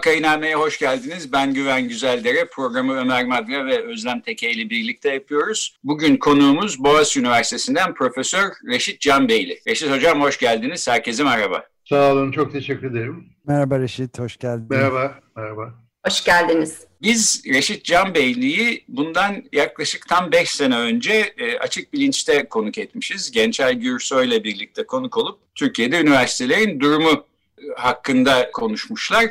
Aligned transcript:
Vakainame'ye 0.00 0.54
hoş 0.54 0.78
geldiniz. 0.78 1.32
Ben 1.32 1.54
Güven 1.54 1.88
Güzeldere. 1.88 2.44
Programı 2.44 2.96
Ömer 2.96 3.24
Madra 3.26 3.66
ve 3.66 3.82
Özlem 3.82 4.20
Teke 4.20 4.50
ile 4.50 4.70
birlikte 4.70 5.14
yapıyoruz. 5.14 5.76
Bugün 5.84 6.16
konuğumuz 6.16 6.84
Boğaziçi 6.84 7.20
Üniversitesi'nden 7.20 7.94
Profesör 7.94 8.50
Reşit 8.66 9.00
Canbeyli. 9.00 9.60
Reşit 9.68 9.90
Hocam 9.90 10.20
hoş 10.20 10.38
geldiniz. 10.38 10.88
Herkese 10.88 11.24
merhaba. 11.24 11.64
Sağ 11.84 12.12
olun, 12.12 12.32
çok 12.32 12.52
teşekkür 12.52 12.90
ederim. 12.90 13.24
Merhaba 13.46 13.78
Reşit, 13.78 14.18
hoş 14.18 14.36
geldin. 14.36 14.66
Merhaba, 14.70 15.18
merhaba. 15.36 15.74
Hoş 16.06 16.24
geldiniz. 16.24 16.86
Biz 17.02 17.42
Reşit 17.46 17.84
Canbeyli'yi 17.84 18.84
bundan 18.88 19.44
yaklaşık 19.52 20.08
tam 20.08 20.32
5 20.32 20.50
sene 20.50 20.76
önce 20.78 21.12
e, 21.38 21.58
Açık 21.58 21.92
Bilinç'te 21.92 22.48
konuk 22.48 22.78
etmişiz. 22.78 23.30
Gençer 23.30 23.72
Gürsoy 23.72 24.26
ile 24.28 24.44
birlikte 24.44 24.86
konuk 24.86 25.16
olup 25.16 25.38
Türkiye'de 25.54 26.00
üniversitelerin 26.00 26.80
durumu 26.80 27.10
e, 27.58 27.62
hakkında 27.76 28.50
konuşmuşlar. 28.52 29.30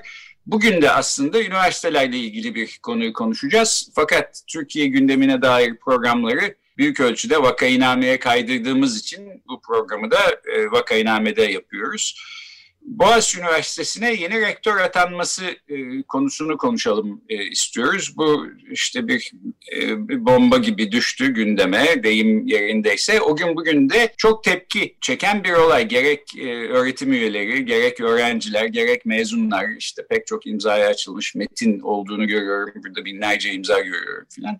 Bugün 0.52 0.81
de 0.81 0.92
aslında 0.92 1.44
üniversitelerle 1.44 2.17
ilgili 2.17 2.55
bir 2.55 2.80
konuyu 2.83 3.14
konuşacağız. 3.14 3.92
Fakat 3.95 4.42
Türkiye 4.47 4.88
gündemine 4.88 5.42
dair 5.42 5.75
programları 5.75 6.55
büyük 6.78 7.00
ölçüde 7.00 7.42
vakainameye 7.42 8.19
kaydırdığımız 8.19 9.00
için 9.00 9.44
bu 9.47 9.61
programı 9.61 10.11
da 10.11 10.17
e, 10.53 10.72
vakainamede 10.72 11.44
yapıyoruz. 11.44 12.22
Boğaziçi 12.89 13.39
Üniversitesi'ne 13.39 14.13
yeni 14.13 14.41
rektör 14.41 14.77
atanması 14.77 15.45
e, 15.45 16.01
konusunu 16.07 16.57
konuşalım 16.57 17.21
e, 17.29 17.45
istiyoruz. 17.45 18.13
Bu 18.17 18.47
işte 18.71 19.07
bir, 19.07 19.31
e, 19.75 20.07
bir 20.09 20.25
bomba 20.25 20.57
gibi 20.57 20.91
düştü 20.91 21.33
gündeme 21.33 22.03
deyim 22.03 22.47
yerindeyse. 22.47 23.21
O 23.21 23.35
gün 23.35 23.55
bugün 23.55 23.89
de 23.89 24.13
çok 24.17 24.43
tepki 24.43 24.95
çeken 25.01 25.43
bir 25.43 25.51
olay. 25.51 25.87
Gerek 25.87 26.37
e, 26.37 26.67
öğretim 26.67 27.13
üyeleri, 27.13 27.65
gerek 27.65 28.01
öğrenciler, 28.01 28.65
gerek 28.65 29.05
mezunlar 29.05 29.65
işte 29.77 30.07
pek 30.09 30.27
çok 30.27 30.47
imzaya 30.47 30.89
açılmış 30.89 31.35
metin 31.35 31.79
olduğunu 31.79 32.27
görüyorum. 32.27 32.73
Burada 32.83 33.05
binlerce 33.05 33.53
imza 33.53 33.79
görüyorum 33.79 34.25
filan. 34.29 34.59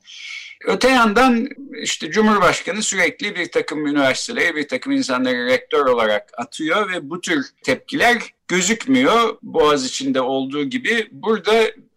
Öte 0.66 0.89
yandan 0.89 1.49
işte 1.81 2.11
Cumhurbaşkanı 2.11 2.83
sürekli 2.83 3.36
bir 3.36 3.52
takım 3.52 3.88
üniversitelere, 3.88 4.55
bir 4.55 4.67
takım 4.67 4.91
insanları 4.91 5.45
rektör 5.45 5.86
olarak 5.86 6.31
atıyor 6.38 6.91
ve 6.91 7.09
bu 7.09 7.21
tür 7.21 7.45
tepkiler 7.64 8.19
gözükmüyor 8.50 9.38
Boğaz 9.42 9.86
içinde 9.86 10.22
olduğu 10.22 10.64
gibi. 10.64 11.08
Burada 11.11 11.52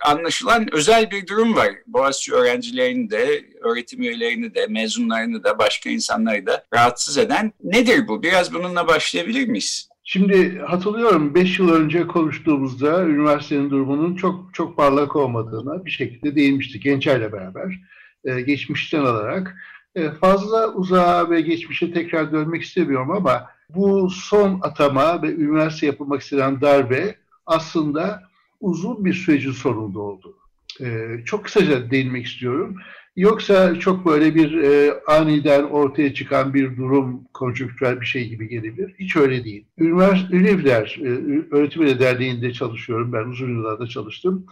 anlaşılan 0.05 0.75
özel 0.75 1.11
bir 1.11 1.27
durum 1.27 1.57
var. 1.57 1.69
Boğaziçi 1.87 2.33
öğrencilerini 2.33 3.11
de, 3.11 3.45
öğretim 3.63 4.03
üyelerini 4.03 4.55
de, 4.55 4.67
mezunlarını 4.67 5.45
da, 5.45 5.59
başka 5.59 5.91
insanları 5.91 6.47
da 6.47 6.65
rahatsız 6.75 7.19
eden. 7.19 7.53
Nedir 7.65 8.09
bu? 8.09 8.23
Biraz 8.23 8.55
bununla 8.55 8.87
başlayabilir 8.87 9.49
miyiz? 9.49 9.89
Şimdi 10.05 10.59
hatırlıyorum 10.59 11.35
5 11.35 11.59
yıl 11.59 11.73
önce 11.73 12.07
konuştuğumuzda 12.07 13.05
üniversitenin 13.05 13.71
durumunun 13.71 14.17
çok 14.17 14.55
çok 14.55 14.77
parlak 14.77 15.17
olmadığına 15.17 15.85
bir 15.85 15.91
şekilde 15.91 16.37
değinmiştik 16.37 16.83
Gençer'le 16.83 17.33
beraber. 17.33 17.81
Ee, 18.25 18.41
geçmişten 18.41 19.01
alarak. 19.01 19.57
Ee, 19.95 20.11
fazla 20.11 20.73
uzağa 20.75 21.31
ve 21.31 21.41
geçmişe 21.41 21.93
tekrar 21.93 22.33
dönmek 22.33 22.63
istemiyorum 22.63 23.11
ama 23.11 23.47
bu 23.75 24.11
son 24.11 24.61
atama 24.63 25.23
ve 25.23 25.35
üniversite 25.35 25.87
yapılmak 25.87 26.23
istenen 26.23 26.61
darbe 26.61 27.17
aslında 27.47 28.23
uzun 28.61 29.05
bir 29.05 29.15
sürecin 29.15 29.53
sonunda 29.53 30.01
oldu. 30.01 30.37
Ee, 30.81 31.07
çok 31.25 31.45
kısaca 31.45 31.91
değinmek 31.91 32.27
istiyorum. 32.27 32.77
Yoksa 33.17 33.79
çok 33.79 34.07
böyle 34.07 34.35
bir 34.35 34.63
e, 34.63 35.01
aniden 35.07 35.63
ortaya 35.63 36.15
çıkan 36.15 36.55
bir 36.55 36.77
durum, 36.77 37.25
konjonktürel 37.35 38.01
bir 38.01 38.07
şey 38.07 38.29
gibi 38.29 38.49
gelebilir. 38.49 38.95
Hiç 38.99 39.17
öyle 39.17 39.45
değil. 39.45 39.67
Üniversite, 39.79 40.37
Ünivler, 40.37 40.99
e, 41.03 41.09
Öğretim 41.51 41.99
Derneği'nde 41.99 42.53
çalışıyorum. 42.53 43.13
Ben 43.13 43.25
uzun 43.25 43.49
yıllarda 43.49 43.87
çalıştım. 43.87 44.47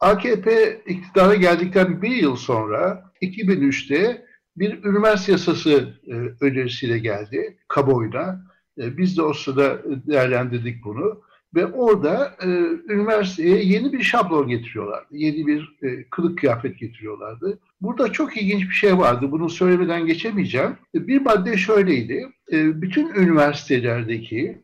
AKP 0.00 0.80
iktidara 0.86 1.34
geldikten 1.34 2.02
bir 2.02 2.16
yıl 2.16 2.36
sonra 2.36 3.12
2003'te 3.22 4.24
bir 4.56 4.84
üniversite 4.84 5.32
yasası 5.32 5.94
e, 6.06 6.14
önerisiyle 6.44 6.98
geldi 6.98 7.56
kamuoyuna. 7.68 8.53
E, 8.78 8.96
biz 8.98 9.16
de 9.16 9.22
o 9.22 9.32
sırada 9.32 9.82
değerlendirdik 9.84 10.84
bunu. 10.84 11.22
Ve 11.54 11.66
orada 11.66 12.36
e, 12.42 12.48
üniversiteye 12.92 13.64
yeni 13.64 13.92
bir 13.92 14.02
şablon 14.02 14.48
getiriyorlardı. 14.48 15.06
Yeni 15.10 15.46
bir 15.46 15.76
e, 15.82 16.04
kılık 16.10 16.38
kıyafet 16.38 16.78
getiriyorlardı. 16.78 17.58
Burada 17.80 18.12
çok 18.12 18.36
ilginç 18.36 18.62
bir 18.62 18.74
şey 18.74 18.98
vardı. 18.98 19.30
Bunu 19.30 19.50
söylemeden 19.50 20.06
geçemeyeceğim. 20.06 20.76
E, 20.94 21.06
bir 21.06 21.20
madde 21.20 21.56
şöyleydi. 21.56 22.26
E, 22.52 22.82
bütün 22.82 23.14
üniversitelerdeki 23.14 24.62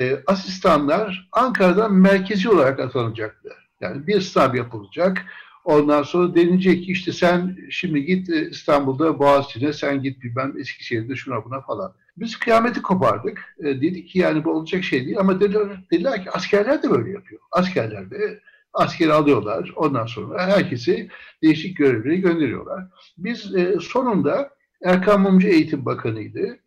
e, 0.00 0.18
asistanlar 0.26 1.28
Ankara'dan 1.32 1.94
merkezi 1.94 2.48
olarak 2.48 2.80
atanacaktı. 2.80 3.48
Yani 3.80 4.06
bir 4.06 4.20
sınav 4.20 4.54
yapılacak. 4.54 5.24
Ondan 5.68 6.02
sonra 6.02 6.34
denilecek 6.34 6.84
ki 6.84 6.92
işte 6.92 7.12
sen 7.12 7.58
şimdi 7.70 8.04
git 8.04 8.30
e, 8.30 8.50
İstanbul'da 8.50 9.18
Boğaziçi'ne, 9.18 9.72
sen 9.72 10.02
git 10.02 10.22
bilmem 10.22 10.54
Eskişehir'de 10.58 11.16
şuna 11.16 11.44
buna 11.44 11.60
falan. 11.60 11.94
Biz 12.16 12.38
kıyameti 12.38 12.82
kopardık. 12.82 13.56
E, 13.60 13.64
dedik 13.64 14.08
ki 14.08 14.18
yani 14.18 14.44
bu 14.44 14.50
olacak 14.50 14.84
şey 14.84 15.04
değil 15.06 15.18
ama 15.18 15.40
dediler, 15.40 15.68
dediler 15.92 16.24
ki 16.24 16.30
askerler 16.30 16.82
de 16.82 16.90
böyle 16.90 17.10
yapıyor. 17.10 17.40
Askerler 17.52 18.10
de 18.10 18.40
askeri 18.72 19.12
alıyorlar. 19.12 19.72
Ondan 19.76 20.06
sonra 20.06 20.46
herkesi 20.46 21.08
değişik 21.42 21.76
görevlere 21.76 22.16
gönderiyorlar. 22.16 22.84
Biz 23.18 23.54
e, 23.54 23.76
sonunda 23.80 24.50
Erkan 24.84 25.20
Mumcu 25.20 25.48
Eğitim 25.48 25.84
Bakanı'ydı. 25.84 26.58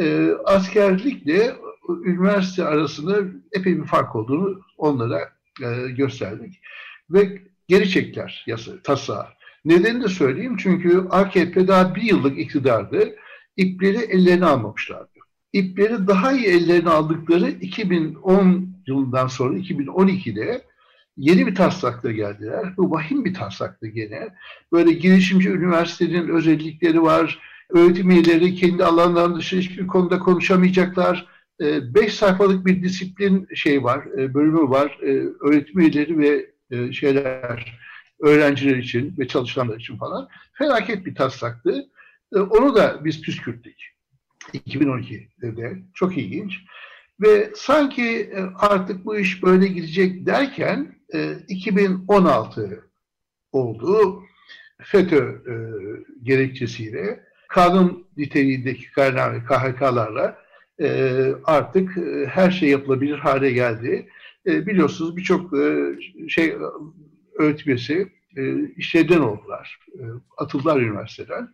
E, 0.00 0.30
askerlikle 0.44 1.56
üniversite 2.04 2.64
arasında 2.64 3.18
epey 3.52 3.78
bir 3.80 3.86
fark 3.86 4.16
olduğunu 4.16 4.60
onlara 4.78 5.32
e, 5.62 5.90
gösterdik. 5.90 6.60
Ve 7.10 7.47
geri 7.68 7.90
çektiler 7.90 8.44
yasa, 8.46 8.82
tasağı. 8.82 9.26
Nedenini 9.64 10.04
de 10.04 10.08
söyleyeyim 10.08 10.56
çünkü 10.58 11.06
AKP 11.10 11.68
daha 11.68 11.94
bir 11.94 12.02
yıllık 12.02 12.38
iktidardı. 12.38 13.16
İpleri 13.56 13.98
ellerine 13.98 14.44
almamışlardı. 14.44 15.18
İpleri 15.52 16.06
daha 16.06 16.32
iyi 16.32 16.46
ellerine 16.46 16.90
aldıkları 16.90 17.50
2010 17.50 18.68
yılından 18.86 19.26
sonra 19.26 19.58
2012'de 19.58 20.64
yeni 21.16 21.46
bir 21.46 21.54
taslakla 21.54 22.12
geldiler. 22.12 22.76
Bu 22.76 22.90
vahim 22.90 23.24
bir 23.24 23.34
taslaktı 23.34 23.86
gene. 23.86 24.28
Böyle 24.72 24.92
girişimci 24.92 25.50
üniversitenin 25.50 26.28
özellikleri 26.28 27.02
var. 27.02 27.38
Öğretim 27.70 28.10
üyeleri 28.10 28.54
kendi 28.54 28.84
alanlarının 28.84 29.38
dışında 29.38 29.60
hiçbir 29.60 29.86
konuda 29.86 30.18
konuşamayacaklar. 30.18 31.26
Ee, 31.60 31.94
beş 31.94 32.14
sayfalık 32.14 32.66
bir 32.66 32.82
disiplin 32.82 33.48
şey 33.54 33.84
var, 33.84 34.06
e, 34.18 34.34
bölümü 34.34 34.70
var. 34.70 34.98
Ee, 35.02 35.22
öğretim 35.40 35.80
üyeleri 35.80 36.18
ve 36.18 36.50
e, 36.70 36.92
şeyler 36.92 37.78
öğrenciler 38.20 38.76
için 38.76 39.14
ve 39.18 39.28
çalışanlar 39.28 39.76
için 39.76 39.96
falan 39.96 40.28
felaket 40.52 41.06
bir 41.06 41.14
taslaktı. 41.14 41.84
E, 42.34 42.38
onu 42.38 42.74
da 42.74 43.04
biz 43.04 43.22
püskürttük 43.22 43.76
2012'de. 44.54 45.82
Çok 45.94 46.18
ilginç. 46.18 46.60
Ve 47.20 47.50
sanki 47.54 48.32
artık 48.58 49.04
bu 49.04 49.18
iş 49.18 49.42
böyle 49.42 49.66
gidecek 49.66 50.26
derken 50.26 50.94
2016 51.48 52.84
oldu. 53.52 54.22
FETÖ 54.82 55.42
gerekçesiyle 56.22 57.20
kanun 57.48 58.06
niteliğindeki 58.16 58.92
kaynağı 58.92 59.44
KHK'larla 59.44 60.38
e, 60.80 61.10
artık 61.44 61.98
e, 61.98 62.26
her 62.26 62.50
şey 62.50 62.68
yapılabilir 62.68 63.18
hale 63.18 63.52
geldi. 63.52 64.08
E, 64.48 64.66
biliyorsunuz 64.66 65.16
birçok 65.16 65.58
e, 65.58 65.94
şey 66.28 66.56
öğretmesi 67.38 68.08
e, 68.36 68.68
işlevden 68.76 69.20
oldular. 69.20 69.78
E, 69.94 70.02
atıldılar 70.36 70.80
üniversiteden. 70.80 71.48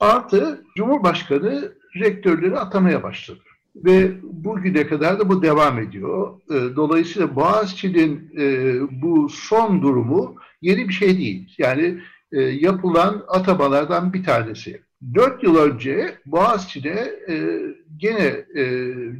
Artı 0.00 0.64
Cumhurbaşkanı 0.76 1.72
rektörleri 2.00 2.58
atamaya 2.58 3.02
başladı. 3.02 3.40
Ve 3.76 4.12
bugüne 4.22 4.86
kadar 4.86 5.18
da 5.18 5.28
bu 5.28 5.42
devam 5.42 5.78
ediyor. 5.78 6.40
E, 6.50 6.76
dolayısıyla 6.76 7.36
Boğaziçi'nin 7.36 8.32
e, 8.38 8.76
bu 9.02 9.28
son 9.28 9.82
durumu 9.82 10.36
yeni 10.62 10.88
bir 10.88 10.94
şey 10.94 11.18
değil. 11.18 11.54
Yani 11.58 12.00
e, 12.32 12.40
yapılan 12.42 13.24
atamalardan 13.28 14.12
bir 14.12 14.24
tanesi. 14.24 14.82
Dört 15.14 15.42
yıl 15.42 15.56
önce 15.56 16.18
Boğaziçi'de 16.26 17.24
e, 17.28 17.34
gene 17.96 18.44
e, 18.54 18.64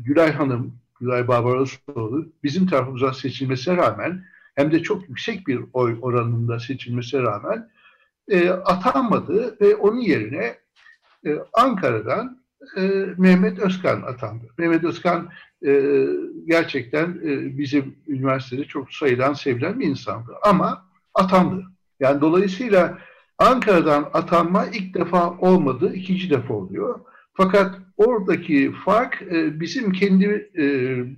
Gülay 0.04 0.32
Hanım, 0.32 0.78
Gülay 1.00 1.28
Barbarosoğlu 1.28 2.32
bizim 2.42 2.66
tarafımıza 2.66 3.12
seçilmesine 3.12 3.76
rağmen 3.76 4.24
hem 4.54 4.72
de 4.72 4.82
çok 4.82 5.08
yüksek 5.08 5.46
bir 5.46 5.60
oy 5.72 5.98
oranında 6.02 6.60
seçilmesine 6.60 7.22
rağmen 7.22 7.70
e, 8.28 8.50
atanmadı 8.50 9.56
ve 9.60 9.76
onun 9.76 10.00
yerine 10.00 10.56
e, 11.26 11.38
Ankara'dan 11.52 12.44
e, 12.76 12.80
Mehmet 13.18 13.58
Özkan 13.58 14.02
atandı. 14.02 14.44
Mehmet 14.58 14.84
Özkan 14.84 15.28
e, 15.66 16.04
gerçekten 16.46 17.10
e, 17.10 17.58
bizim 17.58 17.96
üniversitede 18.08 18.64
çok 18.64 18.92
sayılan, 18.92 19.32
sevilen 19.32 19.80
bir 19.80 19.86
insandı. 19.86 20.32
Ama 20.42 20.86
atandı. 21.14 21.64
Yani 22.00 22.20
dolayısıyla 22.20 22.98
Ankara'dan 23.38 24.10
atanma 24.12 24.66
ilk 24.66 24.94
defa 24.94 25.30
olmadı, 25.30 25.92
ikinci 25.94 26.30
defa 26.30 26.54
oluyor. 26.54 27.00
Fakat 27.36 27.74
oradaki 27.96 28.72
fark 28.84 29.22
e, 29.22 29.60
bizim 29.60 29.92
kendi 29.92 30.50
e, 30.56 30.64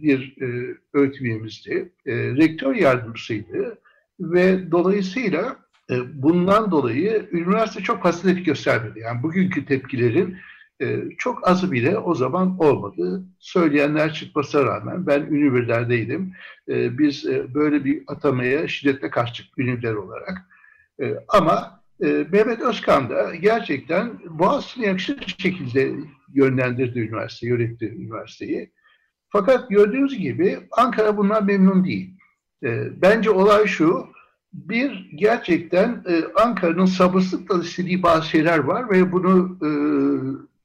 bir 0.02 0.36
e, 0.40 0.76
öğretim 0.92 1.26
üyemizdi. 1.26 1.92
E, 2.06 2.12
rektör 2.16 2.74
yardımcısıydı 2.74 3.78
ve 4.20 4.70
dolayısıyla 4.70 5.56
e, 5.90 6.22
bundan 6.22 6.70
dolayı 6.70 7.28
üniversite 7.32 7.82
çok 7.82 8.02
tepki 8.22 8.44
göstermedi. 8.44 9.00
Yani 9.00 9.22
bugünkü 9.22 9.66
tepkilerin 9.66 10.36
e, 10.82 11.02
çok 11.18 11.48
azı 11.48 11.72
bile 11.72 11.98
o 11.98 12.14
zaman 12.14 12.58
olmadı. 12.58 13.22
Söyleyenler 13.38 14.12
çıkmasına 14.12 14.64
rağmen 14.64 15.06
ben 15.06 15.20
üniversitedeydim. 15.20 16.32
E, 16.68 16.98
biz 16.98 17.26
e, 17.26 17.54
böyle 17.54 17.84
bir 17.84 18.02
atamaya 18.06 18.68
şiddetle 18.68 19.10
karşı 19.10 19.34
çıktık 19.34 19.58
üniversiteler 19.58 19.94
olarak. 19.94 20.42
E, 21.00 21.14
ama 21.28 21.80
e, 22.02 22.26
Mehmet 22.32 22.60
Özkan 22.60 23.10
da 23.10 23.34
gerçekten 23.34 24.18
Boğaziçi'ne 24.28 24.86
yakışır 24.86 25.34
şekilde 25.38 25.92
yönlendirdi 26.34 27.00
üniversiteyi, 27.00 27.52
yönetti 27.52 27.88
üniversiteyi. 27.88 28.72
Fakat 29.28 29.70
gördüğünüz 29.70 30.18
gibi 30.18 30.58
Ankara 30.72 31.16
bundan 31.16 31.46
memnun 31.46 31.84
değil. 31.84 32.10
E, 32.64 33.02
bence 33.02 33.30
olay 33.30 33.66
şu, 33.66 34.06
bir 34.52 35.10
gerçekten 35.14 36.04
e, 36.08 36.24
Ankara'nın 36.42 36.86
sabırsızlıkla 36.86 37.62
istediği 37.62 38.02
bazı 38.02 38.28
şeyler 38.28 38.58
var 38.58 38.90
ve 38.90 39.12
bunu 39.12 39.58
e, 39.62 39.68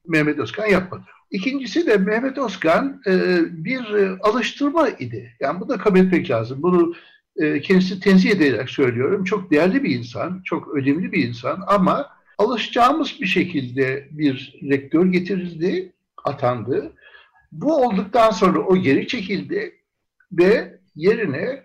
Mehmet 0.07 0.39
Özkan 0.39 0.65
yapmadı. 0.65 1.03
İkincisi 1.31 1.87
de 1.87 1.97
Mehmet 1.97 2.37
Özkan 2.37 3.01
e, 3.07 3.39
bir 3.65 3.93
e, 3.93 4.17
alıştırma 4.19 4.89
idi. 4.89 5.35
Yani 5.39 5.59
bunu 5.59 5.69
da 5.69 5.77
kabul 5.77 5.99
etmek 5.99 6.29
lazım. 6.29 6.57
Bunu 6.61 6.93
e, 7.41 7.61
kendisi 7.61 7.99
tenzih 7.99 8.31
ederek 8.31 8.69
söylüyorum. 8.69 9.23
Çok 9.23 9.51
değerli 9.51 9.83
bir 9.83 9.95
insan, 9.95 10.41
çok 10.45 10.75
önemli 10.75 11.11
bir 11.11 11.27
insan 11.27 11.63
ama 11.67 12.09
alışacağımız 12.37 13.21
bir 13.21 13.25
şekilde 13.25 14.07
bir 14.11 14.59
rektör 14.69 15.05
getirildi, 15.05 15.91
atandı. 16.23 16.93
Bu 17.51 17.75
olduktan 17.85 18.31
sonra 18.31 18.59
o 18.59 18.77
geri 18.77 19.07
çekildi 19.07 19.75
ve 20.31 20.79
yerine 20.95 21.63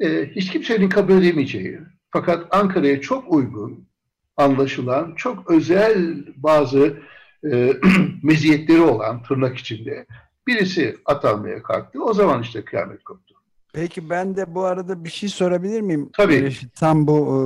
e, 0.00 0.30
hiç 0.36 0.50
kimsenin 0.50 0.88
kabul 0.88 1.12
edemeyeceği 1.12 1.78
fakat 2.10 2.46
Ankara'ya 2.50 3.00
çok 3.00 3.32
uygun 3.32 3.88
anlaşılan 4.36 5.14
çok 5.16 5.50
özel 5.50 6.24
bazı 6.36 6.96
e, 7.52 7.72
meziyetleri 8.22 8.80
olan 8.80 9.22
tırnak 9.22 9.58
içinde 9.58 10.06
birisi 10.46 10.96
atanmaya 11.04 11.62
kalktı. 11.62 12.04
O 12.04 12.14
zaman 12.14 12.42
işte 12.42 12.64
kıyamet 12.64 13.04
koptu. 13.04 13.37
Peki 13.72 14.10
ben 14.10 14.36
de 14.36 14.54
bu 14.54 14.64
arada 14.64 15.04
bir 15.04 15.10
şey 15.10 15.28
sorabilir 15.28 15.80
miyim? 15.80 16.10
Tabii. 16.12 16.52
Tam 16.74 17.06
bu 17.06 17.16
e, 17.16 17.38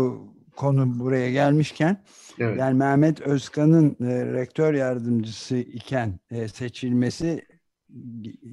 konu 0.57 0.99
buraya 0.99 1.31
gelmişken. 1.31 1.97
Evet. 2.39 2.59
Yani 2.59 2.79
Mehmet 2.79 3.21
Özkan'ın 3.21 3.97
e, 4.01 4.25
rektör 4.33 4.75
yardımcısı 4.75 5.57
iken 5.57 6.19
e, 6.31 6.49
seçilmesi 6.49 7.45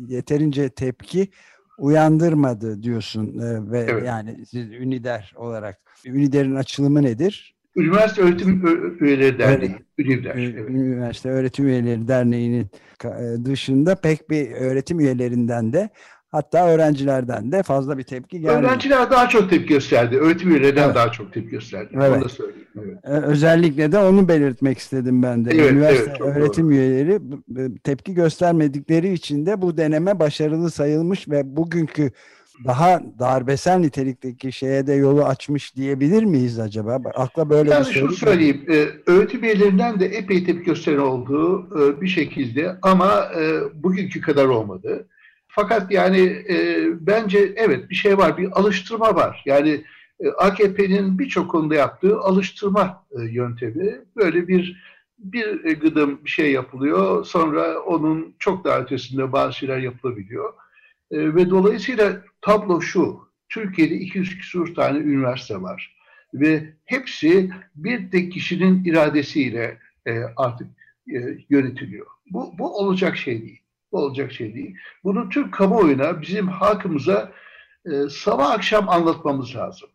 yeterince 0.08 0.70
tepki 0.70 1.30
uyandırmadı 1.78 2.84
diyorsun 2.84 3.34
ve 3.72 3.80
Evet. 3.90 4.06
yani 4.06 4.46
siz 4.46 4.72
Ünider 4.72 5.34
olarak 5.38 5.80
Ünider'in 6.06 6.56
açılımı 6.56 7.02
nedir? 7.04 7.56
Üniversite 7.76 8.22
Öğretim 8.22 8.66
Üyeleri 9.02 9.40
Derneği, 9.40 9.76
Üniver. 9.98 10.36
Ü- 10.36 10.54
Evet. 10.60 10.70
Üniversite 10.70 11.30
Öğretim 11.30 11.68
Üyeleri 11.68 12.08
Derneği'nin 12.08 12.68
dışında 13.46 13.96
pek 13.96 14.30
bir 14.30 14.52
öğretim 14.52 15.00
üyelerinden 15.00 15.74
de 15.74 15.90
hatta 16.32 16.68
öğrencilerden 16.70 17.52
de 17.52 17.64
fazla 17.64 17.98
bir 17.98 18.04
tepki 18.04 18.42
gelmedi. 18.42 18.66
Öğrenciler 18.68 19.12
daha 19.12 19.30
çok 19.30 19.50
tepki 19.50 19.68
gösterdi. 19.74 20.18
Öğretim 20.18 20.50
üyelerinden 20.52 20.84
Evet. 20.86 20.96
daha 20.96 21.12
çok 21.12 21.34
tepki 21.34 21.50
gösterdi. 21.50 21.90
Evet. 21.94 22.12
Onu 22.18 22.24
da 22.24 22.30
söyleyeyim. 22.30 22.68
Evet. 22.80 22.98
Ee, 23.04 23.10
Özellikle 23.10 23.92
de 23.92 23.98
onu 23.98 24.28
belirtmek 24.28 24.78
istedim 24.78 25.24
ben 25.24 25.46
de. 25.46 25.52
Evet, 25.54 25.72
Üniversite 25.72 26.10
evet, 26.10 26.22
öğretim 26.38 26.72
üyeleri 26.72 27.18
bu- 27.32 27.42
bu 27.48 27.76
tepki 27.84 28.14
göstermedikleri 28.14 29.14
için 29.14 29.46
de 29.46 29.62
bu 29.62 29.78
deneme 29.78 30.20
başarılı 30.20 30.72
sayılmış 30.72 31.30
ve 31.30 31.56
bugünkü 31.58 32.12
daha 32.68 33.02
darbesel 33.20 33.78
nitelikteki 33.80 34.52
şeye 34.52 34.88
de 34.88 34.94
yolu 34.94 35.26
açmış 35.26 35.76
diyebilir 35.76 36.24
miyiz 36.24 36.60
acaba? 36.60 37.02
Akla 37.16 37.50
böyle 37.50 37.70
Yani 37.72 37.86
bir 37.88 37.92
şunu 37.94 38.12
soru 38.12 38.32
geliyor. 38.36 38.56
söyleyeyim, 38.66 38.90
e, 39.08 39.12
öğretim 39.12 39.44
üyelerinden 39.44 40.00
de 40.00 40.06
epey 40.06 40.44
tepki 40.46 40.64
gösteren 40.66 40.98
oldu 40.98 41.68
e, 41.80 42.02
bir 42.02 42.08
şekilde 42.08 42.76
ama 42.82 43.26
e, 43.40 43.60
bugünkü 43.84 44.22
kadar 44.22 44.46
olmadı. 44.46 45.08
Fakat 45.62 45.92
yani 45.92 46.20
e, 46.50 46.88
bence 47.00 47.54
evet 47.56 47.90
bir 47.90 47.96
şey 47.96 48.18
var, 48.18 48.38
bir 48.38 48.60
alıştırma 48.60 49.16
var. 49.16 49.44
Yani 49.46 49.84
e, 50.20 50.30
AKP'nin 50.30 51.20
birçok 51.20 51.52
konuda 51.52 51.76
yaptığı 51.76 52.20
alıştırma 52.20 53.06
e, 53.12 53.22
yöntemi. 53.22 54.02
Böyle 54.16 54.48
bir 54.48 54.84
bir 55.18 55.76
gıdım 55.80 56.20
bir 56.26 56.30
şey 56.30 56.52
yapılıyor, 56.52 57.26
sonra 57.26 57.80
onun 57.80 58.36
çok 58.40 58.64
daha 58.64 58.80
ötesinde 58.80 59.32
bazı 59.32 59.54
şeyler 59.54 59.78
yapılabiliyor. 59.78 60.54
E, 61.12 61.36
ve 61.36 61.50
dolayısıyla 61.50 62.22
tablo 62.42 62.82
şu, 62.82 63.20
Türkiye'de 63.50 63.96
200 63.96 64.38
küsur 64.38 64.76
tane 64.76 64.98
üniversite 64.98 65.62
var 65.62 65.96
ve 66.34 66.74
hepsi 66.86 67.50
bir 67.76 68.12
tek 68.12 68.32
kişinin 68.32 68.84
iradesiyle 68.86 69.78
e, 70.08 70.20
artık 70.38 70.68
e, 71.08 71.18
yönetiliyor. 71.50 72.06
Bu, 72.32 72.54
bu 72.60 72.78
olacak 72.78 73.18
şey 73.18 73.42
değil. 73.42 73.59
Bu 73.92 73.98
olacak 73.98 74.32
şey 74.32 74.54
değil. 74.54 74.76
Bunu 75.04 75.30
Türk 75.30 75.54
kamuoyuna, 75.54 76.22
bizim 76.22 76.48
halkımıza 76.48 77.32
e, 77.86 78.10
sabah 78.10 78.52
akşam 78.52 78.90
anlatmamız 78.90 79.56
lazım. 79.56 79.90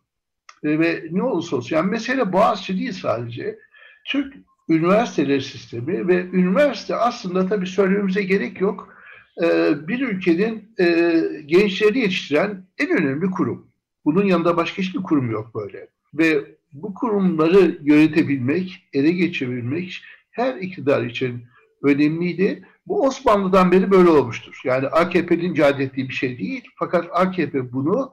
E, 0.63 0.79
ve 0.79 1.03
ne 1.11 1.23
olursa 1.23 1.55
olsun, 1.55 1.75
yani 1.75 1.91
mesele 1.91 2.33
Boğaziçi 2.33 2.79
değil 2.79 2.93
sadece. 2.93 3.59
Türk 4.05 4.33
üniversiteleri 4.69 5.41
sistemi 5.41 6.07
ve 6.07 6.25
üniversite 6.25 6.95
aslında 6.95 7.47
tabii 7.47 7.67
söylememize 7.67 8.23
gerek 8.23 8.61
yok. 8.61 8.95
E, 9.43 9.47
bir 9.87 9.99
ülkenin 9.99 10.75
e, 10.79 11.21
gençleri 11.45 11.99
yetiştiren 11.99 12.65
en 12.77 12.89
önemli 12.89 13.31
kurum. 13.31 13.67
Bunun 14.05 14.25
yanında 14.25 14.57
başka 14.57 14.81
hiçbir 14.81 15.03
kurum 15.03 15.31
yok 15.31 15.55
böyle 15.55 15.87
ve 16.13 16.55
bu 16.73 16.93
kurumları 16.93 17.77
yönetebilmek, 17.81 18.87
ele 18.93 19.11
geçirebilmek 19.11 20.01
her 20.31 20.55
iktidar 20.55 21.03
için 21.03 21.43
önemliydi. 21.83 22.63
Bu 22.87 23.07
Osmanlı'dan 23.07 23.71
beri 23.71 23.91
böyle 23.91 24.09
olmuştur. 24.09 24.61
Yani 24.63 24.87
AKP'nin 24.87 25.53
icat 25.53 25.79
ettiği 25.79 26.09
bir 26.09 26.13
şey 26.13 26.37
değil. 26.37 26.63
Fakat 26.75 27.07
AKP 27.11 27.73
bunu 27.73 28.11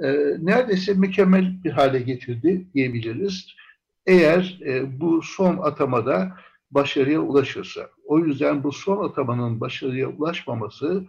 e, 0.00 0.08
neredeyse 0.38 0.94
mükemmel 0.94 1.64
bir 1.64 1.70
hale 1.70 1.98
getirdi 1.98 2.66
diyebiliriz. 2.74 3.46
Eğer 4.06 4.60
e, 4.66 5.00
bu 5.00 5.22
son 5.22 5.58
atamada 5.58 6.36
başarıya 6.70 7.20
ulaşırsa. 7.20 7.90
O 8.04 8.18
yüzden 8.18 8.64
bu 8.64 8.72
son 8.72 9.08
atamanın 9.08 9.60
başarıya 9.60 10.08
ulaşmaması 10.08 11.04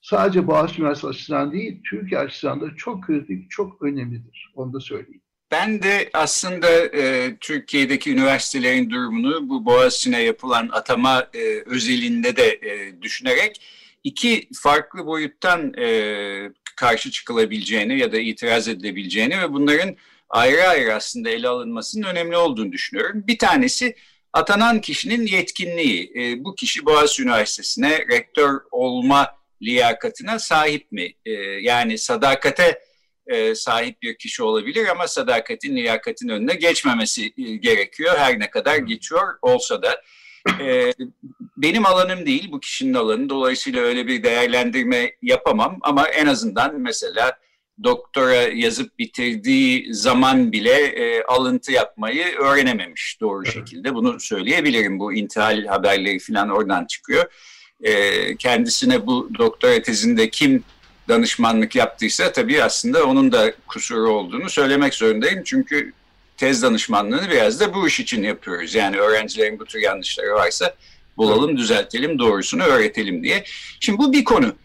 sadece 0.00 0.46
Boğaziçi 0.46 0.80
Üniversitesi 0.80 1.10
açısından 1.10 1.52
değil, 1.52 1.82
Türkiye 1.90 2.20
açısından 2.20 2.60
da 2.60 2.76
çok 2.76 3.04
kritik, 3.04 3.50
çok 3.50 3.82
önemlidir. 3.82 4.52
Onu 4.54 4.72
da 4.72 4.80
söyleyeyim. 4.80 5.22
Ben 5.50 5.82
de 5.82 6.10
aslında 6.12 6.68
e, 6.70 7.36
Türkiye'deki 7.40 8.12
üniversitelerin 8.12 8.90
durumunu 8.90 9.48
bu 9.48 9.64
Boğaziçi'ne 9.64 10.22
yapılan 10.22 10.68
atama 10.72 11.28
e, 11.34 11.38
özelinde 11.66 12.36
de 12.36 12.48
e, 12.48 13.02
düşünerek 13.02 13.60
iki 14.04 14.48
farklı 14.62 15.06
boyuttan 15.06 15.74
e, 15.74 16.50
karşı 16.76 17.10
çıkılabileceğini 17.10 17.98
ya 17.98 18.12
da 18.12 18.18
itiraz 18.18 18.68
edilebileceğini 18.68 19.40
ve 19.40 19.52
bunların 19.52 19.96
ayrı 20.28 20.68
ayrı 20.68 20.94
aslında 20.94 21.30
ele 21.30 21.48
alınmasının 21.48 22.06
önemli 22.06 22.36
olduğunu 22.36 22.72
düşünüyorum. 22.72 23.24
Bir 23.26 23.38
tanesi 23.38 23.96
atanan 24.32 24.80
kişinin 24.80 25.26
yetkinliği. 25.26 26.12
E, 26.16 26.44
bu 26.44 26.54
kişi 26.54 26.86
Boğaziçi 26.86 27.22
Üniversitesi'ne 27.22 27.98
rektör 27.98 28.60
olma 28.70 29.28
liyakatına 29.62 30.38
sahip 30.38 30.92
mi? 30.92 31.14
E, 31.24 31.32
yani 31.60 31.98
sadakate 31.98 32.80
e, 33.30 33.54
sahip 33.54 34.02
bir 34.02 34.18
kişi 34.18 34.42
olabilir 34.42 34.86
ama 34.86 35.08
sadakatin, 35.08 35.76
liyakatin 35.76 36.28
önüne 36.28 36.54
geçmemesi 36.54 37.32
e, 37.38 37.56
gerekiyor. 37.56 38.18
Her 38.18 38.38
ne 38.38 38.50
kadar 38.50 38.76
geçiyor 38.76 39.38
olsa 39.42 39.82
da. 39.82 40.02
E, 40.60 40.92
benim 41.56 41.86
alanım 41.86 42.26
değil, 42.26 42.52
bu 42.52 42.60
kişinin 42.60 42.94
alanı. 42.94 43.28
Dolayısıyla 43.28 43.82
öyle 43.82 44.06
bir 44.06 44.22
değerlendirme 44.22 45.12
yapamam 45.22 45.78
ama 45.82 46.08
en 46.08 46.26
azından 46.26 46.80
mesela 46.80 47.38
doktora 47.84 48.34
yazıp 48.34 48.98
bitirdiği 48.98 49.94
zaman 49.94 50.52
bile 50.52 50.72
e, 50.72 51.22
alıntı 51.22 51.72
yapmayı 51.72 52.26
öğrenememiş 52.38 53.20
doğru 53.20 53.46
şekilde. 53.46 53.94
Bunu 53.94 54.20
söyleyebilirim. 54.20 54.98
Bu 54.98 55.12
intihal 55.12 55.66
haberleri 55.66 56.18
falan 56.18 56.48
oradan 56.48 56.84
çıkıyor. 56.84 57.24
E, 57.82 58.36
kendisine 58.36 59.06
bu 59.06 59.30
doktora 59.38 59.82
tezinde 59.82 60.30
kim 60.30 60.64
danışmanlık 61.10 61.76
yaptıysa 61.76 62.32
tabii 62.32 62.62
aslında 62.62 63.04
onun 63.04 63.32
da 63.32 63.52
kusuru 63.68 64.10
olduğunu 64.10 64.50
söylemek 64.50 64.94
zorundayım. 64.94 65.42
Çünkü 65.44 65.92
tez 66.36 66.62
danışmanlığını 66.62 67.30
biraz 67.30 67.60
da 67.60 67.74
bu 67.74 67.88
iş 67.88 68.00
için 68.00 68.22
yapıyoruz. 68.22 68.74
Yani 68.74 68.96
öğrencilerin 68.98 69.58
bu 69.58 69.64
tür 69.64 69.80
yanlışları 69.80 70.34
varsa 70.34 70.74
bulalım, 71.16 71.56
düzeltelim, 71.56 72.18
doğrusunu 72.18 72.62
öğretelim 72.62 73.24
diye. 73.24 73.44
Şimdi 73.80 73.98
bu 73.98 74.12
bir 74.12 74.24
konu. 74.24 74.56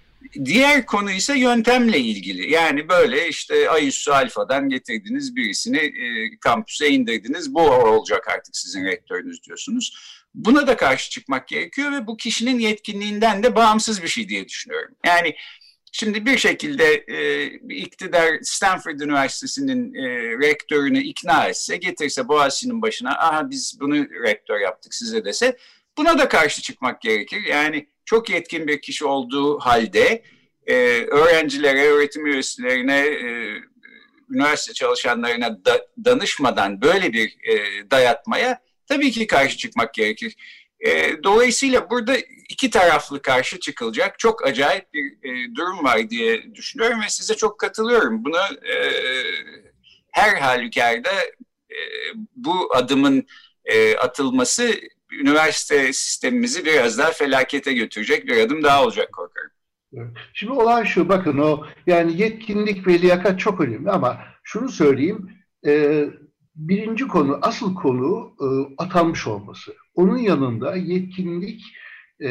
Diğer 0.46 0.86
konu 0.86 1.12
ise 1.12 1.40
yöntemle 1.40 2.00
ilgili. 2.00 2.52
Yani 2.52 2.90
böyle 2.90 3.28
işte 3.28 3.70
Ayüssü 3.70 4.12
Alfa'dan 4.12 4.70
getirdiğiniz 4.70 5.36
birisini 5.36 5.78
e, 5.78 6.38
kampüse 6.40 6.90
indirdiniz. 6.90 7.54
Bu 7.54 7.62
olacak 7.72 8.28
artık 8.28 8.58
sizin 8.58 8.86
rektörünüz 8.86 9.44
diyorsunuz. 9.44 9.98
Buna 10.36 10.68
da 10.68 10.78
karşı 10.78 11.10
çıkmak 11.10 11.48
gerekiyor 11.48 11.92
ve 11.92 12.08
bu 12.08 12.18
kişinin 12.18 12.60
yetkinliğinden 12.60 13.44
de 13.44 13.56
bağımsız 13.56 14.04
bir 14.04 14.08
şey 14.08 14.30
diye 14.30 14.48
düşünüyorum. 14.48 14.96
Yani 15.06 15.36
Şimdi 15.98 16.26
bir 16.26 16.38
şekilde 16.38 16.94
e, 17.08 17.46
iktidar 17.76 18.40
Stanford 18.42 19.00
Üniversitesi'nin 19.00 19.94
e, 19.94 20.10
rektörünü 20.48 21.00
ikna 21.00 21.48
etse, 21.48 21.78
getirse 21.78 22.28
Boğaziçi'nin 22.28 22.82
başına, 22.82 23.10
aha 23.10 23.50
biz 23.50 23.78
bunu 23.80 23.96
rektör 24.24 24.60
yaptık 24.60 24.94
size 24.94 25.26
dese, 25.26 25.58
buna 25.98 26.20
da 26.20 26.30
karşı 26.30 26.62
çıkmak 26.62 27.02
gerekir. 27.02 27.44
Yani 27.50 27.88
çok 28.06 28.30
yetkin 28.30 28.68
bir 28.68 28.82
kişi 28.82 29.06
olduğu 29.06 29.60
halde 29.60 30.24
e, 30.68 30.76
öğrencilere, 31.06 31.82
öğretim 31.82 32.26
üyesilerine, 32.26 33.00
e, 33.00 33.58
üniversite 34.30 34.74
çalışanlarına 34.74 35.66
da, 35.66 35.88
danışmadan 36.06 36.82
böyle 36.82 37.14
bir 37.14 37.38
e, 37.50 37.56
dayatmaya 37.92 38.62
tabii 38.88 39.12
ki 39.12 39.28
karşı 39.28 39.58
çıkmak 39.58 39.94
gerekir. 39.94 40.36
E, 40.80 41.24
dolayısıyla 41.24 41.90
burada 41.90 42.18
iki 42.50 42.70
taraflı 42.70 43.22
karşı 43.22 43.60
çıkılacak 43.60 44.20
çok 44.20 44.48
acayip 44.48 44.94
bir 44.94 45.04
e, 45.24 45.56
durum 45.56 45.84
var 45.84 46.10
diye 46.10 46.56
düşünüyorum 46.56 47.02
ve 47.02 47.10
size 47.10 47.36
çok 47.36 47.60
katılıyorum. 47.60 48.26
Buna 48.26 48.48
e, 48.48 48.92
her 50.12 50.38
halükarda 50.38 51.12
e, 51.70 51.78
bu 52.36 52.76
adımın 52.76 53.28
e, 53.66 53.98
atılması 53.98 54.72
üniversite 55.12 55.94
sistemimizi 55.94 56.66
biraz 56.66 56.98
daha 56.98 57.12
felakete 57.12 57.74
götürecek 57.74 58.28
bir 58.28 58.38
adım 58.38 58.64
daha 58.64 58.84
olacak 58.84 59.14
korkarım. 59.14 59.52
Şimdi 60.34 60.54
olan 60.54 60.84
şu 60.84 61.10
bakın 61.10 61.38
o 61.38 61.66
yani 61.88 62.22
yetkinlik 62.22 62.88
ve 62.88 63.00
liyakat 63.02 63.40
çok 63.40 63.62
önemli 63.62 63.92
ama 63.92 64.20
şunu 64.44 64.70
söyleyeyim 64.70 65.30
e, 65.68 66.06
birinci 66.56 67.08
konu 67.08 67.40
asıl 67.42 67.76
konu 67.76 68.36
e, 68.42 68.48
atanmış 68.84 69.28
olması. 69.28 69.74
Onun 69.96 70.18
yanında 70.18 70.76
yetkinlik 70.76 71.62
e, 72.24 72.30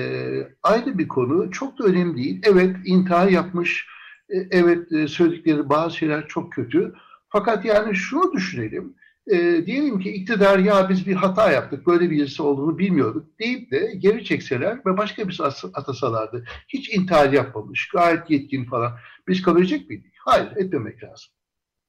ayrı 0.62 0.98
bir 0.98 1.08
konu 1.08 1.50
çok 1.50 1.78
da 1.78 1.84
önemli 1.84 2.16
değil. 2.16 2.40
Evet 2.46 2.76
intihar 2.84 3.28
yapmış 3.28 3.86
e, 4.28 4.36
evet 4.50 4.92
e, 4.92 5.08
söyledikleri 5.08 5.68
bazı 5.68 5.96
şeyler 5.96 6.28
çok 6.28 6.52
kötü 6.52 6.94
fakat 7.28 7.64
yani 7.64 7.94
şunu 7.94 8.32
düşünelim 8.32 8.94
e, 9.26 9.66
diyelim 9.66 10.00
ki 10.00 10.10
iktidar 10.10 10.58
ya 10.58 10.88
biz 10.88 11.06
bir 11.06 11.14
hata 11.14 11.50
yaptık, 11.52 11.86
böyle 11.86 12.10
birisi 12.10 12.42
olduğunu 12.42 12.78
bilmiyorduk 12.78 13.38
deyip 13.40 13.70
de 13.70 13.92
geri 13.98 14.24
çekseler 14.24 14.78
ve 14.86 14.96
başka 14.96 15.28
bir 15.28 15.40
atasalardı. 15.74 16.44
Hiç 16.68 16.96
intihar 16.96 17.32
yapmamış, 17.32 17.88
gayet 17.88 18.30
yetkin 18.30 18.64
falan. 18.64 18.92
Biz 19.28 19.42
kabul 19.42 19.58
edecek 19.60 19.90
miydik? 19.90 20.14
Hayır, 20.18 20.56
etmemek 20.56 21.02
lazım. 21.02 21.32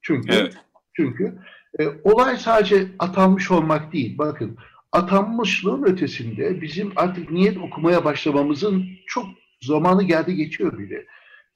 Çünkü 0.01 0.33
evet. 0.33 0.57
çünkü 0.93 1.39
e, 1.79 1.87
olay 2.03 2.37
sadece 2.37 2.87
atanmış 2.99 3.51
olmak 3.51 3.93
değil. 3.93 4.17
Bakın, 4.17 4.57
atanmışlığın 4.91 5.83
ötesinde 5.83 6.61
bizim 6.61 6.91
artık 6.95 7.31
niyet 7.31 7.57
okumaya 7.57 8.05
başlamamızın 8.05 8.85
çok 9.07 9.25
zamanı 9.61 10.03
geldi 10.03 10.35
geçiyor 10.35 10.77
bile. 10.77 11.05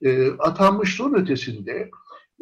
E, 0.01 0.31
atanmışlığın 0.31 1.13
ötesinde 1.13 1.91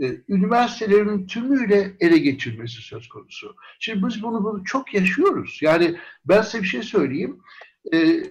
e, 0.02 0.06
üniversitelerin 0.30 1.28
tümüyle 1.28 1.94
ele 2.00 2.18
geçirmesi 2.18 2.82
söz 2.82 3.10
konusu. 3.10 3.56
Şimdi 3.80 4.08
biz 4.08 4.24
bunu, 4.24 4.44
bunu 4.44 4.64
çok 4.64 4.94
yaşıyoruz. 4.94 5.60
Yani 5.62 5.96
ben 6.26 6.42
size 6.42 6.64
bir 6.64 6.68
şey 6.68 6.84
söyleyeyim. 6.84 7.38
E, 7.92 7.98
e, 7.98 8.24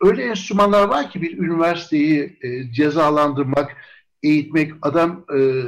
öyle 0.00 0.22
enstrümanlar 0.22 0.88
var 0.88 1.10
ki 1.10 1.22
bir 1.22 1.38
üniversiteyi 1.38 2.38
e, 2.42 2.72
cezalandırmak, 2.72 3.76
eğitmek, 4.22 4.72
adam 4.82 5.24
e, 5.36 5.62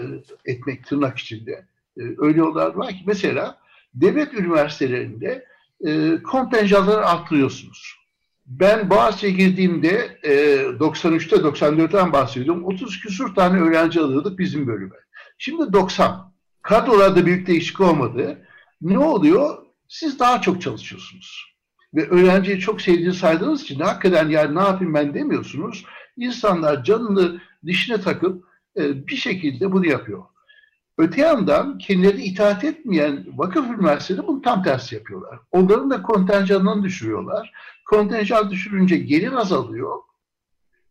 etmek 0.45 0.87
tırnak 0.87 1.19
içinde. 1.19 1.65
E, 1.99 2.03
öyle 2.19 2.39
yollar 2.39 2.75
var 2.75 2.89
ki 2.89 3.03
mesela 3.07 3.59
devlet 3.95 4.35
üniversitelerinde 4.35 5.45
e, 5.87 6.23
kontenjanları 6.23 7.07
arttırıyorsunuz. 7.07 7.99
Ben 8.47 8.91
Boğaziçi'ye 8.91 9.33
girdiğimde 9.33 10.19
e, 10.23 10.33
93'te 10.61 11.37
94'ten 11.37 12.13
bahsediyorum. 12.13 12.65
30 12.65 13.01
küsur 13.01 13.35
tane 13.35 13.61
öğrenci 13.61 14.01
alıyorduk 14.01 14.39
bizim 14.39 14.67
bölüme. 14.67 14.97
Şimdi 15.39 15.73
90. 15.73 16.33
Kadrolarda 16.63 17.27
büyük 17.27 17.47
değişiklik 17.47 17.81
olmadı. 17.81 18.47
Ne 18.81 18.99
oluyor? 18.99 19.59
Siz 19.89 20.19
daha 20.19 20.41
çok 20.41 20.63
çalışıyorsunuz. 20.63 21.55
Ve 21.95 22.09
öğrenciyi 22.09 22.61
çok 22.61 22.81
sevdiğini 22.81 23.15
saydığınız 23.15 23.63
için 23.63 23.81
hakikaten 23.81 24.29
yani 24.29 24.55
ne 24.55 24.61
yapayım 24.61 24.95
ben 24.95 25.15
demiyorsunuz. 25.15 25.85
İnsanlar 26.17 26.85
canını 26.85 27.41
dişine 27.67 28.01
takıp 28.01 28.45
e, 28.77 29.07
bir 29.07 29.17
şekilde 29.17 29.73
bunu 29.73 29.87
yapıyor. 29.87 30.23
Öte 30.99 31.21
yandan 31.21 31.79
kendileri 31.79 32.23
itaat 32.23 32.65
etmeyen 32.65 33.27
vakıf 33.37 33.71
üniversiteleri 33.71 34.27
bunu 34.27 34.43
tam 34.43 34.63
tersi 34.63 34.95
yapıyorlar. 34.95 35.39
Onların 35.51 35.91
da 35.91 36.03
kontenjanını 36.03 36.83
düşürüyorlar. 36.83 37.53
Kontenjan 37.85 38.51
düşürünce 38.51 38.97
gelir 38.97 39.33
azalıyor 39.33 39.97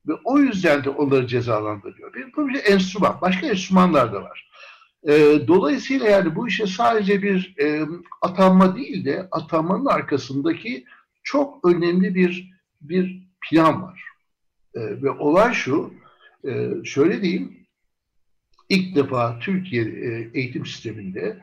ve 0.07 0.13
o 0.23 0.39
yüzden 0.39 0.83
de 0.83 0.89
onları 0.89 1.27
cezalandırıyor. 1.27 2.13
Bir, 2.13 2.33
bu 2.35 2.47
bir 2.47 2.65
enstrüman. 2.65 3.17
Başka 3.21 3.47
enstrümanlar 3.47 4.13
da 4.13 4.21
var. 4.21 4.49
E, 5.03 5.13
dolayısıyla 5.47 6.07
yani 6.07 6.35
bu 6.35 6.47
işe 6.47 6.67
sadece 6.67 7.21
bir 7.21 7.55
e, 7.59 7.85
atanma 8.21 8.75
değil 8.75 9.05
de 9.05 9.27
atanmanın 9.31 9.85
arkasındaki 9.85 10.85
çok 11.23 11.67
önemli 11.67 12.15
bir 12.15 12.57
bir 12.81 13.27
plan 13.49 13.83
var. 13.83 14.03
E, 14.75 14.79
ve 14.79 15.11
olay 15.11 15.53
şu, 15.53 15.93
e, 16.47 16.69
şöyle 16.83 17.21
diyeyim, 17.21 17.56
ilk 18.69 18.95
defa 18.95 19.39
Türkiye 19.39 19.83
e, 19.83 20.29
eğitim 20.33 20.65
sisteminde 20.65 21.37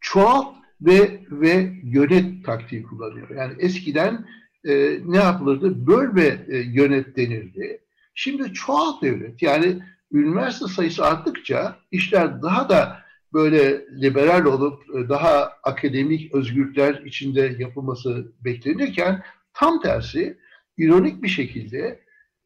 çoğalt 0.00 0.56
ve 0.80 1.20
ve 1.30 1.72
yönet 1.84 2.44
taktiği 2.44 2.82
kullanıyor. 2.82 3.30
Yani 3.30 3.54
eskiden 3.58 4.26
e, 4.64 4.98
ne 5.04 5.16
yapılırdı? 5.16 5.86
Böl 5.86 6.14
ve 6.14 6.38
e, 6.48 6.58
yönet 6.58 7.16
denirdi. 7.16 7.80
Şimdi 8.14 8.52
çoğalt 8.52 9.02
devlet. 9.02 9.42
Yani 9.42 9.82
üniversite 10.12 10.66
sayısı 10.66 11.04
arttıkça 11.04 11.78
işler 11.90 12.42
daha 12.42 12.68
da 12.68 13.02
böyle 13.32 13.86
liberal 14.02 14.44
olup 14.44 14.82
e, 14.96 15.08
daha 15.08 15.52
akademik 15.62 16.34
özgürlükler 16.34 17.02
içinde 17.04 17.56
yapılması 17.58 18.32
beklenirken 18.44 19.22
tam 19.52 19.82
tersi 19.82 20.38
ironik 20.78 21.22
bir 21.22 21.28
şekilde 21.28 22.00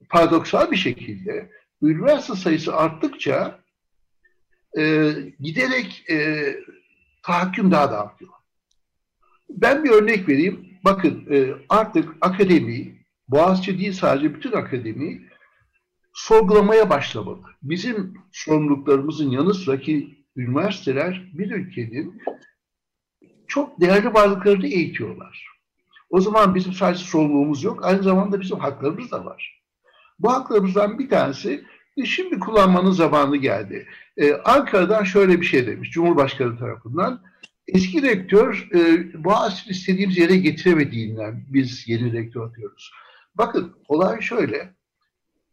paradoksal 0.09 0.71
bir 0.71 0.77
şekilde 0.77 1.51
üniversite 1.83 2.35
sayısı 2.35 2.77
arttıkça 2.77 3.62
e, 4.79 5.13
giderek 5.41 6.05
e, 6.11 6.47
tahakküm 7.23 7.71
daha 7.71 7.91
da 7.91 8.01
artıyor. 8.01 8.31
Ben 9.51 9.85
bir 9.85 9.91
örnek 9.91 10.29
vereyim. 10.29 10.69
Bakın 10.85 11.27
e, 11.31 11.55
artık 11.69 12.15
akademi, 12.21 12.95
Boğaziçi 13.29 13.79
değil 13.79 13.93
sadece 13.93 14.35
bütün 14.35 14.53
akademi 14.53 15.23
sorgulamaya 16.13 16.91
başlamalı. 16.91 17.41
Bizim 17.63 18.15
sorumluluklarımızın 18.33 19.31
yanı 19.31 19.55
sıra 19.55 19.81
ki 19.81 20.25
üniversiteler 20.37 21.31
bir 21.33 21.51
ülkenin 21.51 22.23
çok 23.47 23.81
değerli 23.81 24.15
varlıklarını 24.15 24.67
eğitiyorlar. 24.67 25.47
O 26.11 26.21
zaman 26.21 26.55
bizim 26.55 26.73
sadece 26.73 27.05
sorumluluğumuz 27.05 27.65
yok, 27.65 27.85
aynı 27.85 28.03
zamanda 28.03 28.41
bizim 28.41 28.59
haklarımız 28.59 29.11
da 29.11 29.25
var. 29.25 29.63
Bu 30.19 30.33
haklarımızdan 30.33 30.99
bir 30.99 31.09
tanesi 31.09 31.65
e, 31.97 32.05
şimdi 32.05 32.39
kullanmanın 32.39 32.91
zamanı 32.91 33.37
geldi. 33.37 33.87
Ee, 34.17 34.33
Ankara'dan 34.45 35.05
şöyle 35.05 35.41
bir 35.41 35.47
şey 35.47 35.67
demiş 35.67 35.91
Cumhurbaşkanı 35.91 36.59
tarafından. 36.59 37.23
Eski 37.69 38.03
rektör 38.03 38.69
e, 38.75 39.25
Boğaziçi 39.25 39.71
istediğimiz 39.71 40.19
yere 40.19 40.37
getiremediğinden 40.37 41.45
biz 41.49 41.89
yeni 41.89 42.13
rektör 42.13 42.47
atıyoruz. 42.47 42.91
Bakın 43.35 43.73
olay 43.89 44.21
şöyle. 44.21 44.75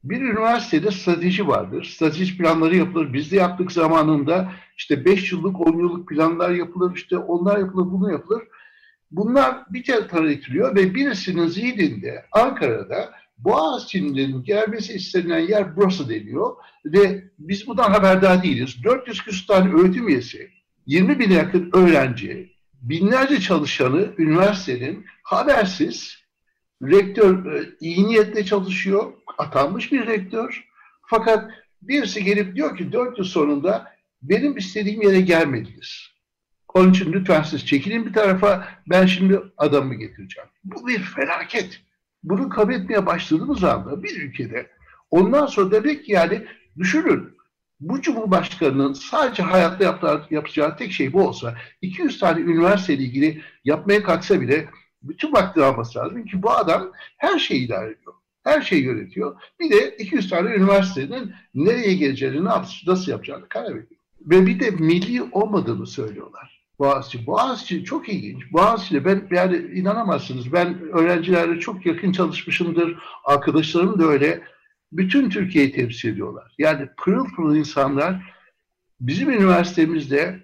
Bir 0.04 0.22
üniversitede 0.22 0.92
strateji 0.92 1.48
vardır. 1.48 1.84
Strateji 1.84 2.38
planları 2.38 2.76
yapılır. 2.76 3.14
Biz 3.14 3.32
de 3.32 3.36
yaptık 3.36 3.72
zamanında. 3.72 4.52
İşte 4.78 5.06
5 5.06 5.32
yıllık, 5.32 5.68
10 5.68 5.78
yıllık 5.80 6.10
planlar 6.10 6.50
yapılır. 6.50 6.96
İşte 6.96 7.18
onlar 7.18 7.58
yapılır, 7.58 7.92
bunu 7.92 8.12
yapılır. 8.12 8.44
Bunlar 9.12 9.58
bir 9.70 9.84
kere 9.84 10.08
tanıtılıyor 10.08 10.76
ve 10.76 10.96
birisinin 10.96 11.48
zihninde 11.48 12.26
Ankara'da 12.32 13.12
Boğaziçi'nin 13.40 14.44
gelmesi 14.44 14.94
istenilen 14.94 15.40
yer 15.40 15.76
burası 15.76 16.10
deniyor 16.10 16.56
ve 16.86 17.24
biz 17.40 17.68
bundan 17.68 17.92
haberdar 17.92 18.44
değiliz. 18.44 18.84
400 18.84 19.24
küsur 19.24 19.48
tane 19.48 19.74
öğretim 19.74 20.08
üyesi, 20.08 20.50
20 20.86 21.20
bin 21.20 21.32
yakın 21.32 21.70
öğrenci, 21.74 22.54
binlerce 22.82 23.40
çalışanı 23.40 24.14
üniversitenin 24.18 25.06
habersiz 25.24 26.18
rektör 26.84 27.56
e, 27.56 27.70
iyi 27.80 28.08
niyetle 28.08 28.46
çalışıyor, 28.46 29.14
atanmış 29.38 29.92
bir 29.92 30.08
rektör. 30.08 30.66
Fakat 31.06 31.52
birisi 31.82 32.24
gelip 32.24 32.56
diyor 32.56 32.78
ki 32.78 32.92
4 32.92 33.18
yıl 33.18 33.26
sonunda 33.26 33.94
benim 34.22 34.58
istediğim 34.58 35.02
yere 35.02 35.22
gelmediniz. 35.22 36.10
Onun 36.74 36.92
için 36.92 37.14
lütfen 37.14 37.44
siz 37.44 37.66
çekilin 37.66 38.06
bir 38.06 38.14
tarafa, 38.14 38.68
ben 38.88 39.06
şimdi 39.06 39.40
adamı 39.58 39.96
getireceğim. 39.96 40.50
Bu 40.64 40.88
bir 40.88 41.00
felaket. 41.00 41.82
Bunu 42.24 42.50
kabul 42.50 42.74
etmeye 42.74 43.06
başladığımız 43.06 43.64
anda 43.64 44.04
bir 44.04 44.22
ülkede 44.22 44.68
ondan 45.12 45.46
sonra 45.46 45.72
demek 45.72 46.06
ki 46.06 46.12
yani 46.12 46.46
düşünün 46.78 47.40
bu 47.80 48.02
Cumhurbaşkanı'nın 48.02 48.94
sadece 48.94 49.44
hayatta 49.44 49.84
yaptığı, 49.84 50.22
yapacağı 50.30 50.78
tek 50.78 50.92
şey 50.92 51.14
bu 51.14 51.28
olsa 51.28 51.56
200 51.82 52.20
tane 52.20 52.42
üniversiteyle 52.42 53.04
ilgili 53.04 53.42
yapmaya 53.66 54.04
kalksa 54.04 54.42
bile 54.42 54.70
bütün 55.02 55.34
vakti 55.34 55.64
alması 55.64 56.00
lazım 56.00 56.26
ki 56.26 56.44
bu 56.44 56.52
adam 56.52 56.92
her 57.18 57.40
şeyi 57.40 57.66
idare 57.66 57.92
ediyor. 57.92 58.14
Her 58.44 58.62
şeyi 58.62 58.84
yönetiyor. 58.84 59.42
Bir 59.60 59.70
de 59.70 59.96
200 59.98 60.30
tane 60.30 60.56
üniversitenin 60.56 61.34
nereye 61.56 61.94
geleceğini, 61.94 62.46
nasıl 62.46 63.12
yapacağını 63.12 63.50
karar 63.50 63.70
veriyor. 63.70 64.00
Ve 64.22 64.46
bir 64.46 64.60
de 64.60 64.72
milli 64.72 65.24
olmadığını 65.24 65.88
söylüyorlar. 65.88 66.59
Boğaziçi. 66.80 67.26
Boğaziçi 67.26 67.84
çok 67.84 68.10
ilginç. 68.10 68.52
Boğaziçi'de 68.52 69.06
ben 69.06 69.28
yani 69.32 69.58
inanamazsınız. 69.58 70.54
Ben 70.54 70.82
öğrencilerle 70.82 71.60
çok 71.60 71.86
yakın 71.86 72.12
çalışmışımdır. 72.12 72.98
Arkadaşlarım 73.24 74.00
da 74.00 74.06
öyle. 74.06 74.42
Bütün 74.92 75.30
Türkiye'yi 75.30 75.72
temsil 75.72 76.10
ediyorlar. 76.10 76.56
Yani 76.58 76.90
pırıl 76.98 77.26
pırıl 77.36 77.56
insanlar 77.56 78.34
bizim 79.02 79.30
üniversitemizde 79.30 80.40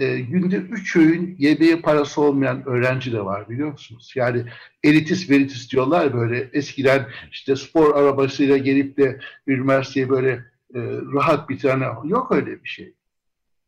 e, 0.00 0.18
günde 0.20 0.56
üç 0.56 0.96
öğün 0.96 1.36
yemeğe 1.38 1.80
parası 1.80 2.20
olmayan 2.20 2.68
öğrenci 2.68 3.12
de 3.12 3.24
var 3.24 3.48
biliyor 3.48 3.72
musunuz? 3.72 4.12
Yani 4.16 4.44
elitis 4.82 5.30
veritis 5.30 5.70
diyorlar 5.70 6.14
böyle 6.14 6.50
eskiden 6.52 7.06
işte 7.32 7.56
spor 7.56 7.96
arabasıyla 7.96 8.56
gelip 8.56 8.96
de 8.96 9.20
üniversiteye 9.46 10.08
böyle 10.08 10.30
e, 10.74 10.80
rahat 11.14 11.48
bitiren 11.48 11.82
yok 12.04 12.32
öyle 12.32 12.64
bir 12.64 12.68
şey. 12.68 12.94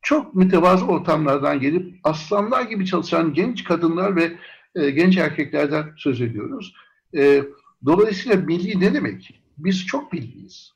Çok 0.06 0.34
mütevazı 0.34 0.86
ortamlardan 0.86 1.60
gelip 1.60 1.94
aslanlar 2.04 2.62
gibi 2.62 2.86
çalışan 2.86 3.34
genç 3.34 3.64
kadınlar 3.64 4.16
ve 4.16 4.32
e, 4.74 4.90
genç 4.90 5.16
erkeklerden 5.16 5.84
söz 5.96 6.20
ediyoruz. 6.20 6.74
E, 7.16 7.42
dolayısıyla 7.86 8.36
milli 8.36 8.80
ne 8.80 8.94
demek? 8.94 9.40
Biz 9.58 9.86
çok 9.86 10.12
bilgiyiz. 10.12 10.72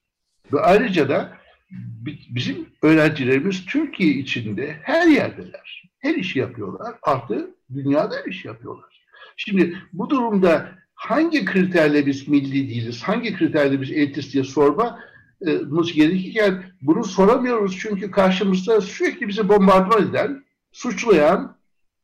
Ve 0.52 0.60
ayrıca 0.60 1.08
da 1.08 1.38
bizim 2.30 2.66
öğrencilerimiz 2.82 3.66
Türkiye 3.66 4.10
içinde 4.10 4.76
her 4.82 5.08
yerdeler. 5.08 5.90
Her 5.98 6.14
işi 6.14 6.38
yapıyorlar. 6.38 6.94
Artı 7.02 7.54
dünyada 7.74 8.16
her 8.16 8.30
iş 8.30 8.44
yapıyorlar. 8.44 9.06
Şimdi 9.36 9.76
bu 9.92 10.10
durumda 10.10 10.72
hangi 10.94 11.44
kriterle 11.44 12.06
biz 12.06 12.28
milli 12.28 12.68
değiliz, 12.68 13.02
hangi 13.02 13.34
kriterle 13.34 13.80
biz 13.80 13.90
elitist 13.90 14.32
diye 14.32 14.44
sormamız 15.46 15.92
gerekirken 15.92 16.62
bunu 16.82 17.04
soramıyoruz 17.04 17.78
çünkü 17.78 18.10
karşımızda 18.10 18.80
sürekli 18.80 19.28
bizi 19.28 19.48
bombardıman 19.48 20.08
eden, 20.08 20.44
suçlayan, 20.72 21.56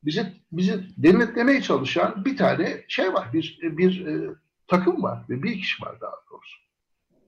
bizi 0.05 0.33
bizi 0.53 0.81
denetlemeye 0.97 1.63
çalışan 1.63 2.25
bir 2.25 2.37
tane 2.37 2.85
şey 2.89 3.13
var, 3.13 3.29
bir 3.33 3.59
bir 3.63 4.07
e, 4.07 4.35
takım 4.69 5.03
var 5.03 5.25
ve 5.31 5.43
bir 5.43 5.61
kişi 5.61 5.83
var 5.83 6.01
daha 6.01 6.15
doğrusu. 6.31 6.57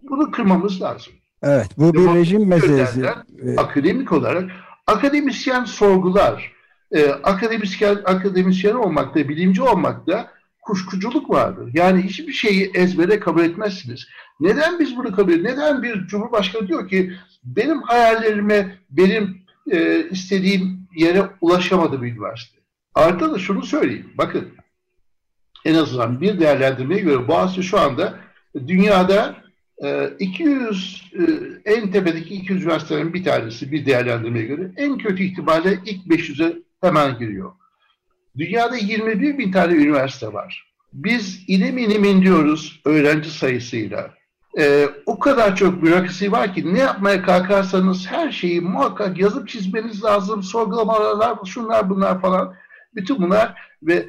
Bunu 0.02 0.30
kırmamız 0.30 0.82
lazım. 0.82 1.12
Evet, 1.42 1.68
bu 1.76 1.94
bir 1.94 2.14
rejim 2.14 2.48
meselesi. 2.48 3.08
Akademik 3.56 4.12
olarak 4.12 4.50
akademisyen 4.86 5.64
sorgular, 5.64 6.52
e, 6.92 7.08
akademisyen 7.08 7.94
akademisyen 8.04 8.74
olmakta, 8.74 9.28
bilimci 9.28 9.62
olmakta 9.62 10.30
kuşkuculuk 10.62 11.30
vardır. 11.30 11.70
Yani 11.74 12.02
hiçbir 12.02 12.32
şeyi 12.32 12.70
ezbere 12.74 13.20
kabul 13.20 13.42
etmezsiniz. 13.42 14.06
Neden 14.40 14.78
biz 14.78 14.96
bunu 14.96 15.12
kabul 15.12 15.32
ediyoruz? 15.32 15.58
Neden 15.58 15.82
bir 15.82 16.06
cumhurbaşkanı 16.06 16.68
diyor 16.68 16.88
ki 16.88 17.12
benim 17.44 17.82
hayallerime, 17.82 18.78
benim 18.90 19.38
e, 19.70 20.08
istediğim 20.10 20.88
yere 20.96 21.22
ulaşamadı 21.40 22.02
bir 22.02 22.12
üniversite. 22.12 22.58
Artı 22.94 23.34
da 23.34 23.38
şunu 23.38 23.62
söyleyeyim. 23.62 24.12
Bakın 24.18 24.48
en 25.64 25.74
azından 25.74 26.20
bir 26.20 26.40
değerlendirmeye 26.40 27.00
göre 27.00 27.28
Boğaziçi 27.28 27.62
şu 27.62 27.80
anda 27.80 28.18
dünyada 28.66 29.36
200 30.18 31.10
ee, 31.12 31.22
e, 31.70 31.74
en 31.74 31.90
tepedeki 31.90 32.34
200 32.34 32.62
üniversitelerin 32.62 33.14
bir 33.14 33.24
tanesi 33.24 33.72
bir 33.72 33.86
değerlendirmeye 33.86 34.44
göre 34.44 34.70
en 34.76 34.98
kötü 34.98 35.22
ihtimalle 35.22 35.78
ilk 35.86 36.06
500'e 36.06 36.56
hemen 36.80 37.18
giriyor. 37.18 37.52
Dünyada 38.38 38.76
21 38.76 39.38
bin 39.38 39.52
tane 39.52 39.72
üniversite 39.72 40.32
var. 40.32 40.72
Biz 40.92 41.44
ilim 41.48 41.78
ilim 41.78 42.04
indiyoruz 42.04 42.80
öğrenci 42.84 43.30
sayısıyla. 43.30 44.17
Ee, 44.58 44.88
o 45.06 45.18
kadar 45.18 45.56
çok 45.56 45.82
bürokrasi 45.82 46.32
var 46.32 46.54
ki 46.54 46.74
ne 46.74 46.78
yapmaya 46.78 47.22
kalkarsanız 47.22 48.06
her 48.06 48.32
şeyi 48.32 48.60
muhakkak 48.60 49.18
yazıp 49.18 49.48
çizmeniz 49.48 50.04
lazım. 50.04 50.42
Sorgulamalar, 50.42 51.38
şunlar 51.44 51.90
bunlar 51.90 52.20
falan. 52.20 52.54
Bütün 52.94 53.22
bunlar 53.22 53.54
ve 53.82 54.06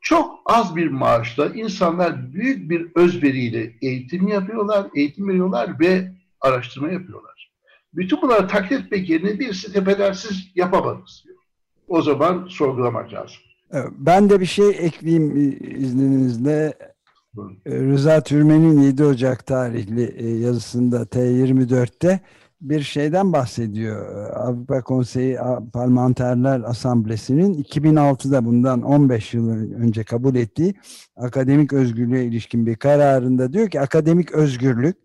çok 0.00 0.38
az 0.46 0.76
bir 0.76 0.88
maaşla 0.88 1.46
insanlar 1.46 2.32
büyük 2.32 2.70
bir 2.70 2.86
özveriyle 2.94 3.72
eğitim 3.82 4.28
yapıyorlar, 4.28 4.86
eğitim 4.94 5.28
veriyorlar 5.28 5.80
ve 5.80 6.12
araştırma 6.40 6.88
yapıyorlar. 6.88 7.52
Bütün 7.94 8.22
bunları 8.22 8.48
taklit 8.48 8.80
etmek 8.80 9.10
yerine 9.10 9.38
birisi 9.38 9.72
tepeden 9.72 10.14
yapamadınız 10.54 11.22
diyor. 11.24 11.36
O 11.88 12.02
zaman 12.02 12.46
sorgulamak 12.50 13.12
lazım. 13.12 13.36
Ben 13.98 14.30
de 14.30 14.40
bir 14.40 14.46
şey 14.46 14.68
ekleyeyim 14.68 15.36
izninizle. 15.76 16.74
Rıza 17.66 18.20
Türmen'in 18.20 18.80
7 18.80 19.04
Ocak 19.04 19.46
tarihli 19.46 20.04
e, 20.16 20.28
yazısında 20.38 21.02
T24'te 21.02 22.20
bir 22.60 22.80
şeyden 22.80 23.32
bahsediyor. 23.32 24.30
Avrupa 24.34 24.82
Konseyi 24.82 25.38
Parlamenterler 25.72 26.60
Asamblesi'nin 26.60 27.62
2006'da 27.62 28.44
bundan 28.44 28.82
15 28.82 29.34
yıl 29.34 29.48
önce 29.74 30.04
kabul 30.04 30.34
ettiği 30.34 30.74
akademik 31.16 31.72
özgürlüğe 31.72 32.24
ilişkin 32.24 32.66
bir 32.66 32.76
kararında 32.76 33.52
diyor 33.52 33.70
ki 33.70 33.80
akademik 33.80 34.32
özgürlük 34.32 34.96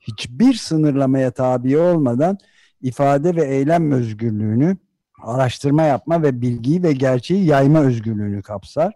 hiçbir 0.00 0.54
sınırlamaya 0.54 1.30
tabi 1.30 1.78
olmadan 1.78 2.38
ifade 2.80 3.36
ve 3.36 3.44
eylem 3.44 3.92
özgürlüğünü, 3.92 4.76
araştırma 5.22 5.82
yapma 5.82 6.22
ve 6.22 6.40
bilgiyi 6.40 6.82
ve 6.82 6.92
gerçeği 6.92 7.44
yayma 7.44 7.80
özgürlüğünü 7.80 8.42
kapsar. 8.42 8.92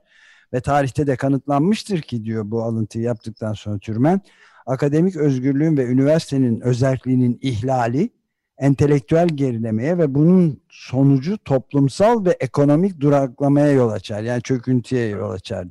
Ve 0.54 0.60
tarihte 0.60 1.06
de 1.06 1.16
kanıtlanmıştır 1.16 2.00
ki 2.00 2.24
diyor 2.24 2.50
bu 2.50 2.62
alıntıyı 2.62 3.04
yaptıktan 3.04 3.52
sonra 3.52 3.78
Türmen, 3.78 4.20
akademik 4.66 5.16
özgürlüğün 5.16 5.76
ve 5.76 5.84
üniversitenin 5.84 6.60
özelliğinin 6.60 7.38
ihlali 7.42 8.10
entelektüel 8.58 9.28
gerilemeye 9.28 9.98
ve 9.98 10.14
bunun 10.14 10.60
sonucu 10.68 11.38
toplumsal 11.38 12.24
ve 12.24 12.30
ekonomik 12.30 13.00
duraklamaya 13.00 13.72
yol 13.72 13.90
açar. 13.90 14.22
Yani 14.22 14.42
çöküntüye 14.42 15.08
yol 15.08 15.30
açar. 15.30 15.66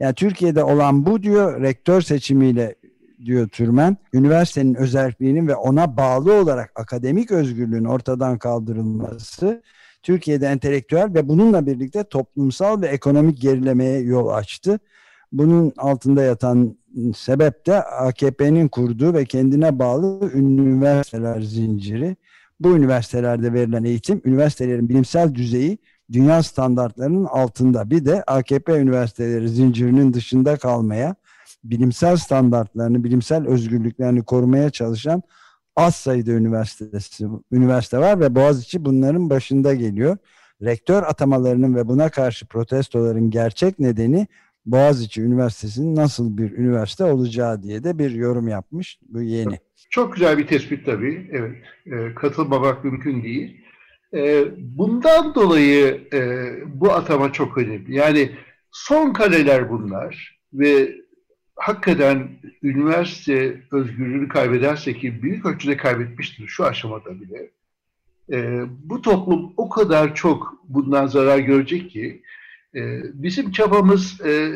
Yani 0.00 0.14
Türkiye'de 0.14 0.64
olan 0.64 1.06
bu 1.06 1.22
diyor 1.22 1.62
rektör 1.62 2.00
seçimiyle 2.00 2.74
diyor 3.24 3.48
Türmen, 3.48 3.96
üniversitenin 4.12 4.74
özelliğinin 4.74 5.48
ve 5.48 5.54
ona 5.54 5.96
bağlı 5.96 6.32
olarak 6.32 6.72
akademik 6.74 7.30
özgürlüğün 7.30 7.84
ortadan 7.84 8.38
kaldırılması 8.38 9.62
Türkiye'de 10.06 10.46
entelektüel 10.46 11.14
ve 11.14 11.28
bununla 11.28 11.66
birlikte 11.66 12.04
toplumsal 12.04 12.82
ve 12.82 12.86
ekonomik 12.86 13.40
gerilemeye 13.40 14.00
yol 14.00 14.28
açtı. 14.28 14.78
Bunun 15.32 15.72
altında 15.78 16.22
yatan 16.22 16.76
sebep 17.16 17.66
de 17.66 17.82
AKP'nin 17.82 18.68
kurduğu 18.68 19.14
ve 19.14 19.24
kendine 19.24 19.78
bağlı 19.78 20.30
üniversiteler 20.34 21.40
zinciri. 21.40 22.16
Bu 22.60 22.76
üniversitelerde 22.76 23.52
verilen 23.52 23.84
eğitim, 23.84 24.22
üniversitelerin 24.24 24.88
bilimsel 24.88 25.34
düzeyi 25.34 25.78
dünya 26.12 26.42
standartlarının 26.42 27.24
altında. 27.24 27.90
Bir 27.90 28.04
de 28.04 28.22
AKP 28.22 28.72
üniversiteleri 28.78 29.48
zincirinin 29.48 30.12
dışında 30.12 30.56
kalmaya, 30.56 31.14
bilimsel 31.64 32.16
standartlarını, 32.16 33.04
bilimsel 33.04 33.46
özgürlüklerini 33.46 34.24
korumaya 34.24 34.70
çalışan 34.70 35.22
az 35.76 35.96
sayıda 35.96 36.30
üniversitesi, 36.30 37.26
üniversite 37.52 37.98
var 37.98 38.20
ve 38.20 38.34
Boğaziçi 38.34 38.84
bunların 38.84 39.30
başında 39.30 39.74
geliyor. 39.74 40.16
Rektör 40.62 41.02
atamalarının 41.02 41.74
ve 41.74 41.88
buna 41.88 42.08
karşı 42.08 42.46
protestoların 42.46 43.30
gerçek 43.30 43.78
nedeni 43.78 44.26
Boğaziçi 44.66 45.22
Üniversitesi'nin 45.22 45.96
nasıl 45.96 46.38
bir 46.38 46.52
üniversite 46.52 47.04
olacağı 47.04 47.62
diye 47.62 47.84
de 47.84 47.98
bir 47.98 48.10
yorum 48.10 48.48
yapmış. 48.48 48.98
Bu 49.08 49.22
yeni. 49.22 49.58
Çok 49.90 50.14
güzel 50.14 50.38
bir 50.38 50.46
tespit 50.46 50.86
tabii. 50.86 51.30
Evet. 51.32 51.56
E, 51.86 52.14
katılmamak 52.14 52.84
mümkün 52.84 53.22
değil. 53.22 53.60
E, 54.14 54.44
bundan 54.58 55.34
dolayı 55.34 56.08
e, 56.12 56.50
bu 56.66 56.92
atama 56.92 57.32
çok 57.32 57.58
önemli. 57.58 57.94
Yani 57.94 58.30
son 58.70 59.12
kaleler 59.12 59.70
bunlar 59.70 60.38
ve 60.52 60.92
hakikaten 61.56 62.28
üniversite 62.62 63.62
özgürlüğünü 63.72 64.28
kaybederse 64.28 64.94
ki 64.94 65.22
büyük 65.22 65.46
ölçüde 65.46 65.76
kaybetmiştir 65.76 66.46
şu 66.46 66.64
aşamada 66.64 67.20
bile. 67.20 67.50
E, 68.32 68.62
bu 68.68 69.02
toplum 69.02 69.52
o 69.56 69.68
kadar 69.68 70.14
çok 70.14 70.54
bundan 70.68 71.06
zarar 71.06 71.38
görecek 71.38 71.90
ki 71.90 72.22
e, 72.74 73.00
bizim 73.14 73.50
çabamız 73.50 74.20
e, 74.20 74.52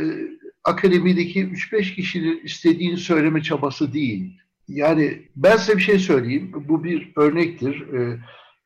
akademideki 0.64 1.46
3-5 1.46 1.94
kişinin 1.94 2.40
istediğini 2.44 2.96
söyleme 2.96 3.42
çabası 3.42 3.92
değil. 3.92 4.40
Yani 4.68 5.22
ben 5.36 5.56
size 5.56 5.76
bir 5.76 5.82
şey 5.82 5.98
söyleyeyim. 5.98 6.52
Bu 6.68 6.84
bir 6.84 7.12
örnektir. 7.16 7.92
E, 7.92 8.18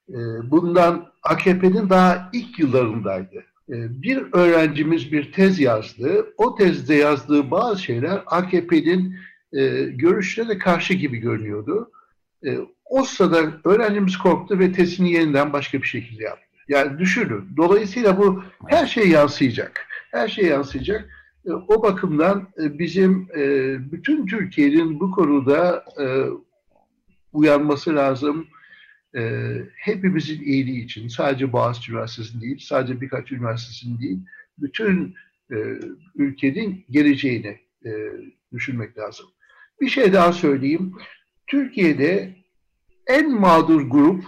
e, 0.09 0.17
bundan 0.51 1.13
AKP'nin 1.23 1.91
daha 1.91 2.31
ilk 2.33 2.59
yıllarındaydı. 2.59 3.45
E, 3.69 4.03
bir 4.03 4.27
öğrencimiz 4.33 5.13
bir 5.13 5.33
tez 5.33 5.61
yazdı. 5.61 6.27
O 6.37 6.55
tezde 6.55 6.95
yazdığı 6.95 7.51
bazı 7.51 7.83
şeyler 7.83 8.23
AKP'nin 8.27 9.17
e, 9.53 9.83
görüşlerine 9.83 10.59
karşı 10.59 10.95
gibi 10.95 11.17
görünüyordu. 11.17 11.91
E, 12.47 12.59
o 12.85 13.05
sırada 13.05 13.61
öğrencimiz 13.65 14.17
korktu 14.19 14.59
ve 14.59 14.73
tezini 14.73 15.13
yeniden 15.13 15.53
başka 15.53 15.83
bir 15.83 15.87
şekilde 15.87 16.23
yaptı. 16.23 16.45
Yani 16.69 16.99
düşünün. 16.99 17.45
Dolayısıyla 17.57 18.19
bu 18.19 18.43
her 18.69 18.87
şey 18.87 19.09
yansıyacak. 19.09 19.87
Her 20.11 20.29
şey 20.29 20.45
yansıyacak. 20.45 21.09
E, 21.47 21.53
o 21.53 21.83
bakımdan 21.83 22.49
e, 22.63 22.79
bizim 22.79 23.29
e, 23.37 23.43
bütün 23.93 24.27
Türkiye'nin 24.27 25.01
bu 25.01 25.11
konuda 25.11 25.85
uyanması 27.33 27.97
lazım. 27.97 28.47
Hepimizin 29.77 30.43
iyiliği 30.43 30.85
için 30.85 31.09
sadece 31.09 31.53
Boğaziçi 31.53 31.93
Üniversitesi'nin 31.93 32.43
değil, 32.43 32.59
sadece 32.61 33.01
birkaç 33.01 33.33
üniversitesinin 33.33 33.99
değil, 34.01 34.19
bütün 34.59 35.15
ülkenin 36.15 36.85
geleceğini 36.91 37.61
düşünmek 38.53 38.99
lazım. 38.99 39.27
Bir 39.81 39.89
şey 39.89 40.13
daha 40.13 40.33
söyleyeyim. 40.33 40.93
Türkiye'de 41.47 42.35
en 43.07 43.41
mağdur 43.41 43.81
grup, 43.81 44.25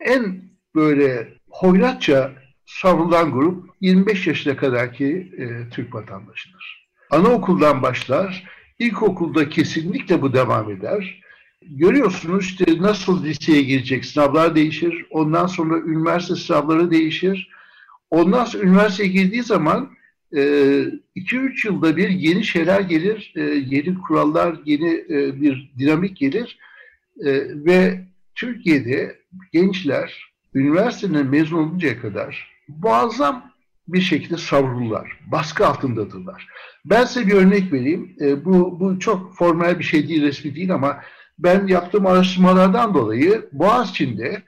en 0.00 0.42
böyle 0.74 1.28
hoyratça 1.50 2.32
savrulan 2.66 3.32
grup 3.32 3.70
25 3.80 4.26
yaşına 4.26 4.56
kadarki 4.56 5.32
e, 5.38 5.70
Türk 5.70 5.94
vatandaşıdır. 5.94 6.90
Anaokuldan 7.10 7.82
başlar, 7.82 8.44
ilkokulda 8.78 9.48
kesinlikle 9.48 10.22
bu 10.22 10.32
devam 10.32 10.70
eder. 10.70 11.22
Görüyorsunuz 11.62 12.44
işte 12.44 12.64
nasıl 12.80 13.24
liseye 13.24 13.62
girecek 13.62 14.04
sınavlar 14.04 14.54
değişir, 14.54 15.06
ondan 15.10 15.46
sonra 15.46 15.78
üniversite 15.78 16.34
sınavları 16.34 16.90
değişir. 16.90 17.48
Ondan 18.10 18.44
sonra 18.44 18.62
üniversiteye 18.64 19.08
girdiği 19.08 19.42
zaman 19.42 19.90
2-3 20.32 20.96
e, 21.16 21.52
yılda 21.64 21.96
bir 21.96 22.08
yeni 22.08 22.44
şeyler 22.44 22.80
gelir, 22.80 23.32
e, 23.36 23.40
yeni 23.42 23.94
kurallar, 23.94 24.56
yeni 24.64 25.04
e, 25.10 25.40
bir 25.40 25.72
dinamik 25.78 26.16
gelir 26.16 26.58
ve 27.54 28.00
Türkiye'de 28.34 29.16
gençler 29.52 30.32
üniversiteden 30.54 31.26
mezun 31.26 31.58
oluncaya 31.58 32.00
kadar 32.00 32.50
muazzam 32.68 33.50
bir 33.88 34.00
şekilde 34.00 34.36
savrulurlar. 34.36 35.20
Baskı 35.26 35.66
altındadırlar. 35.66 36.46
Ben 36.84 37.04
size 37.04 37.26
bir 37.26 37.32
örnek 37.32 37.72
vereyim. 37.72 38.16
Bu, 38.44 38.80
bu 38.80 38.98
çok 38.98 39.36
formal 39.36 39.78
bir 39.78 39.84
şey 39.84 40.08
değil, 40.08 40.22
resmi 40.22 40.54
değil 40.54 40.74
ama 40.74 41.00
ben 41.42 41.66
yaptığım 41.66 42.06
araştırmalardan 42.06 42.94
dolayı 42.94 43.48
Boğaziçi'nde 43.52 44.42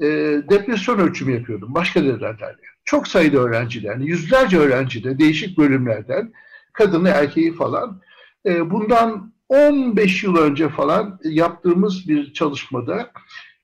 e, 0.00 0.06
depresyon 0.50 0.98
ölçümü 0.98 1.32
yapıyordum 1.32 1.74
başka 1.74 2.00
nedenlerle. 2.00 2.56
Çok 2.84 3.08
sayıda 3.08 3.38
öğrenciler, 3.38 3.96
yüzlerce 3.96 4.58
öğrenci 4.58 5.04
de 5.04 5.18
değişik 5.18 5.58
bölümlerden, 5.58 6.32
kadını, 6.72 7.08
erkeği 7.08 7.54
falan. 7.54 8.00
E, 8.46 8.70
bundan 8.70 9.32
15 9.48 10.24
yıl 10.24 10.36
önce 10.36 10.68
falan 10.68 11.20
yaptığımız 11.24 12.08
bir 12.08 12.32
çalışmada 12.32 13.10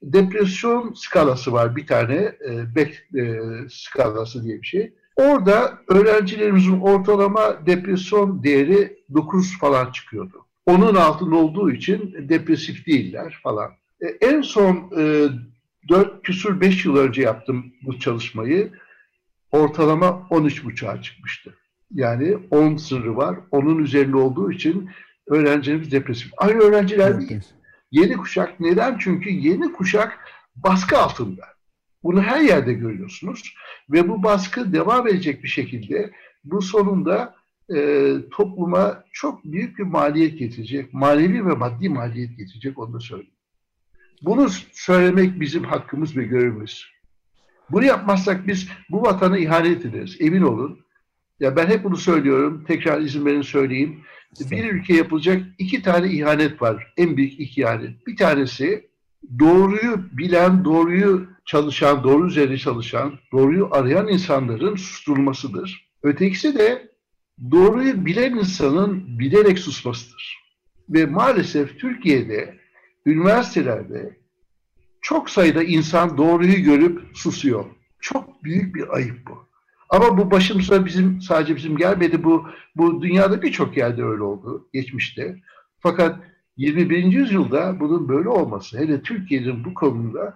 depresyon 0.02 0.92
skalası 0.92 1.52
var 1.52 1.76
bir 1.76 1.86
tane, 1.86 2.14
e, 2.48 2.74
Beck 2.76 3.14
e, 3.14 3.40
skalası 3.70 4.44
diye 4.44 4.62
bir 4.62 4.66
şey. 4.66 4.94
Orada 5.16 5.78
öğrencilerimizin 5.88 6.80
ortalama 6.80 7.66
depresyon 7.66 8.42
değeri 8.44 8.98
9 9.14 9.58
falan 9.58 9.92
çıkıyordu. 9.92 10.46
Onun 10.66 10.94
altında 10.94 11.36
olduğu 11.36 11.70
için 11.70 12.28
depresif 12.28 12.86
değiller 12.86 13.40
falan. 13.42 13.70
E, 14.00 14.06
en 14.06 14.40
son 14.40 14.90
e, 14.98 15.28
4 15.88 16.22
küsur 16.22 16.60
5 16.60 16.84
yıl 16.84 16.96
önce 16.96 17.22
yaptım 17.22 17.72
bu 17.82 17.98
çalışmayı. 17.98 18.72
Ortalama 19.50 20.06
13,5'a 20.30 21.02
çıkmıştı. 21.02 21.54
Yani 21.90 22.36
10 22.50 22.76
sırrı 22.76 23.16
var. 23.16 23.38
Onun 23.50 23.78
üzerinde 23.78 24.16
olduğu 24.16 24.52
için 24.52 24.90
öğrencilerimiz 25.26 25.92
depresif. 25.92 26.32
Aynı 26.36 26.58
öğrenciler 26.58 27.20
değil. 27.20 27.42
Yeni 27.90 28.16
kuşak 28.16 28.60
neden? 28.60 28.98
Çünkü 28.98 29.30
yeni 29.30 29.72
kuşak 29.72 30.18
baskı 30.56 30.98
altında. 30.98 31.44
Bunu 32.02 32.22
her 32.22 32.40
yerde 32.40 32.72
görüyorsunuz 32.72 33.54
ve 33.90 34.08
bu 34.08 34.22
baskı 34.22 34.72
devam 34.72 35.08
edecek 35.08 35.42
bir 35.42 35.48
şekilde 35.48 36.10
bu 36.44 36.62
sonunda 36.62 37.34
e, 37.74 38.12
topluma 38.30 39.04
çok 39.12 39.44
büyük 39.44 39.78
bir 39.78 39.84
maliyet 39.84 40.38
getirecek, 40.38 40.94
manevi 40.94 41.46
ve 41.46 41.54
maddi 41.54 41.88
maliyet 41.88 42.38
getirecek 42.38 42.78
onu 42.78 42.92
da 42.92 43.00
söyleyeyim. 43.00 43.34
Bunu 44.22 44.48
söylemek 44.72 45.40
bizim 45.40 45.64
hakkımız 45.64 46.16
ve 46.16 46.24
görevimiz. 46.24 46.84
Bunu 47.70 47.84
yapmazsak 47.84 48.46
biz 48.46 48.68
bu 48.90 49.02
vatana 49.02 49.38
ihanet 49.38 49.86
ederiz. 49.86 50.16
Emin 50.20 50.42
olun. 50.42 50.78
Ya 51.40 51.56
ben 51.56 51.66
hep 51.66 51.84
bunu 51.84 51.96
söylüyorum. 51.96 52.64
Tekrar 52.66 53.00
izin 53.00 53.26
verin 53.26 53.42
söyleyeyim 53.42 54.04
bir 54.40 54.72
ülke 54.72 54.94
yapılacak 54.94 55.42
iki 55.58 55.82
tane 55.82 56.12
ihanet 56.12 56.62
var. 56.62 56.92
En 56.96 57.16
büyük 57.16 57.40
iki 57.40 57.60
ihanet. 57.60 58.06
Bir 58.06 58.16
tanesi 58.16 58.88
doğruyu 59.38 60.08
bilen, 60.12 60.64
doğruyu 60.64 61.26
çalışan, 61.44 62.04
doğru 62.04 62.26
üzerine 62.26 62.58
çalışan, 62.58 63.18
doğruyu 63.32 63.68
arayan 63.70 64.08
insanların 64.08 64.76
susturulmasıdır. 64.76 65.90
Ötekisi 66.02 66.58
de 66.58 66.93
doğruyu 67.50 68.06
bilen 68.06 68.32
insanın 68.34 69.18
bilerek 69.18 69.58
susmasıdır. 69.58 70.44
Ve 70.88 71.06
maalesef 71.06 71.78
Türkiye'de, 71.78 72.58
üniversitelerde 73.06 74.16
çok 75.00 75.30
sayıda 75.30 75.62
insan 75.62 76.18
doğruyu 76.18 76.62
görüp 76.62 77.02
susuyor. 77.14 77.64
Çok 78.00 78.44
büyük 78.44 78.74
bir 78.74 78.94
ayıp 78.96 79.26
bu. 79.26 79.44
Ama 79.90 80.18
bu 80.18 80.30
başımıza 80.30 80.86
bizim 80.86 81.20
sadece 81.20 81.56
bizim 81.56 81.76
gelmedi. 81.76 82.24
Bu 82.24 82.46
bu 82.76 83.02
dünyada 83.02 83.42
birçok 83.42 83.76
yerde 83.76 84.04
öyle 84.04 84.22
oldu 84.22 84.68
geçmişte. 84.72 85.36
Fakat 85.80 86.20
21. 86.56 87.04
yüzyılda 87.04 87.80
bunun 87.80 88.08
böyle 88.08 88.28
olması, 88.28 88.78
hele 88.78 89.02
Türkiye'nin 89.02 89.64
bu 89.64 89.74
konuda 89.74 90.34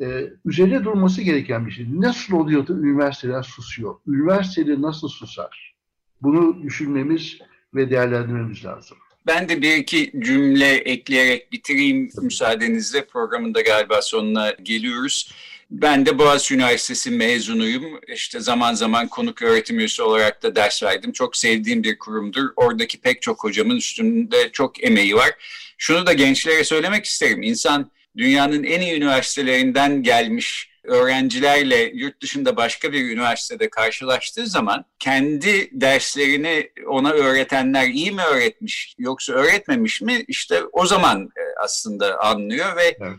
e, 0.00 0.30
üzerine 0.44 0.84
durması 0.84 1.22
gereken 1.22 1.66
bir 1.66 1.70
şey. 1.70 1.86
Nasıl 2.00 2.34
oluyor 2.36 2.66
da 2.66 2.72
üniversiteler 2.72 3.42
susuyor? 3.42 3.94
Üniversiteleri 4.06 4.82
nasıl 4.82 5.08
susar? 5.08 5.77
Bunu 6.22 6.62
düşünmemiz 6.62 7.38
ve 7.74 7.90
değerlendirmemiz 7.90 8.64
lazım. 8.64 8.98
Ben 9.26 9.48
de 9.48 9.62
bir 9.62 9.76
iki 9.76 10.12
cümle 10.18 10.74
ekleyerek 10.74 11.52
bitireyim 11.52 12.10
müsaadenizle. 12.22 13.04
Programın 13.04 13.54
da 13.54 13.60
galiba 13.60 14.02
sonuna 14.02 14.50
geliyoruz. 14.50 15.32
Ben 15.70 16.06
de 16.06 16.18
Boğaziçi 16.18 16.54
Üniversitesi 16.54 17.10
mezunuyum. 17.10 18.00
İşte 18.14 18.40
zaman 18.40 18.74
zaman 18.74 19.08
konuk 19.08 19.42
öğretim 19.42 19.78
üyesi 19.78 20.02
olarak 20.02 20.42
da 20.42 20.56
ders 20.56 20.82
verdim. 20.82 21.12
Çok 21.12 21.36
sevdiğim 21.36 21.82
bir 21.82 21.98
kurumdur. 21.98 22.48
Oradaki 22.56 23.00
pek 23.00 23.22
çok 23.22 23.44
hocamın 23.44 23.76
üstünde 23.76 24.50
çok 24.52 24.84
emeği 24.84 25.14
var. 25.14 25.30
Şunu 25.78 26.06
da 26.06 26.12
gençlere 26.12 26.64
söylemek 26.64 27.04
isterim. 27.04 27.42
İnsan 27.42 27.90
dünyanın 28.18 28.64
en 28.64 28.80
iyi 28.80 28.96
üniversitelerinden 28.96 30.02
gelmiş 30.02 30.68
öğrencilerle 30.88 31.90
yurt 31.94 32.22
dışında 32.22 32.56
başka 32.56 32.92
bir 32.92 33.10
üniversitede 33.10 33.70
karşılaştığı 33.70 34.46
zaman 34.46 34.84
kendi 34.98 35.80
derslerini 35.80 36.70
ona 36.86 37.10
öğretenler 37.10 37.88
iyi 37.88 38.12
mi 38.12 38.22
öğretmiş 38.22 38.94
yoksa 38.98 39.32
öğretmemiş 39.32 40.02
mi 40.02 40.24
işte 40.28 40.62
o 40.72 40.86
zaman 40.86 41.22
e, 41.22 41.42
aslında 41.64 42.20
anlıyor 42.20 42.76
ve 42.76 42.96
evet. 43.00 43.16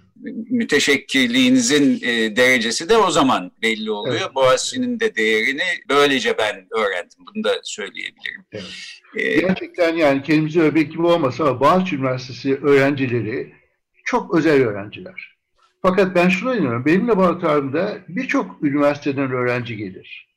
müteşekkirliğinizin 0.50 2.00
e, 2.02 2.36
derecesi 2.36 2.90
de 2.90 2.98
o 2.98 3.12
zaman 3.12 3.52
belli 3.62 3.92
oluyor. 3.92 4.22
Evet. 4.22 4.36
Boğaziçi'nin 4.36 5.00
de 5.00 5.16
değerini 5.16 5.64
böylece 5.90 6.38
ben 6.38 6.68
öğrendim. 6.72 7.20
Bunu 7.36 7.44
da 7.44 7.60
söyleyebilirim. 7.64 8.46
Evet. 8.52 8.66
Ee, 9.16 9.42
Gerçekten 9.42 9.96
yani 9.96 10.24
kendimizi 10.24 10.62
övmek 10.62 10.92
gibi 10.92 11.02
olmasa 11.02 11.44
ama 11.44 11.60
Boğaziçi 11.60 11.96
Üniversitesi 11.96 12.56
öğrencileri 12.56 13.59
çok 14.10 14.36
özel 14.36 14.64
öğrenciler. 14.64 15.38
Fakat 15.82 16.16
ben 16.16 16.30
şuna 16.30 16.56
inanıyorum. 16.56 16.86
Benim 16.86 17.08
laboratuvarımda 17.08 17.98
birçok 18.08 18.64
üniversiteden 18.64 19.32
öğrenci 19.32 19.78
gelir. 19.78 20.28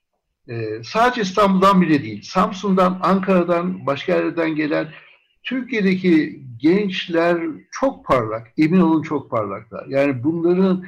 Ee, 0.48 0.82
sadece 0.84 1.22
İstanbul'dan 1.22 1.82
bile 1.82 2.02
değil. 2.02 2.22
Samsun'dan, 2.22 2.98
Ankara'dan, 3.02 3.86
başka 3.86 4.12
yerlerden 4.12 4.54
gelen 4.54 4.88
Türkiye'deki 5.42 6.42
gençler 6.56 7.38
çok 7.70 8.04
parlak. 8.04 8.48
Emin 8.58 8.80
olun 8.80 9.02
çok 9.02 9.30
parlaklar. 9.30 9.86
Yani 9.86 10.24
bunların 10.24 10.84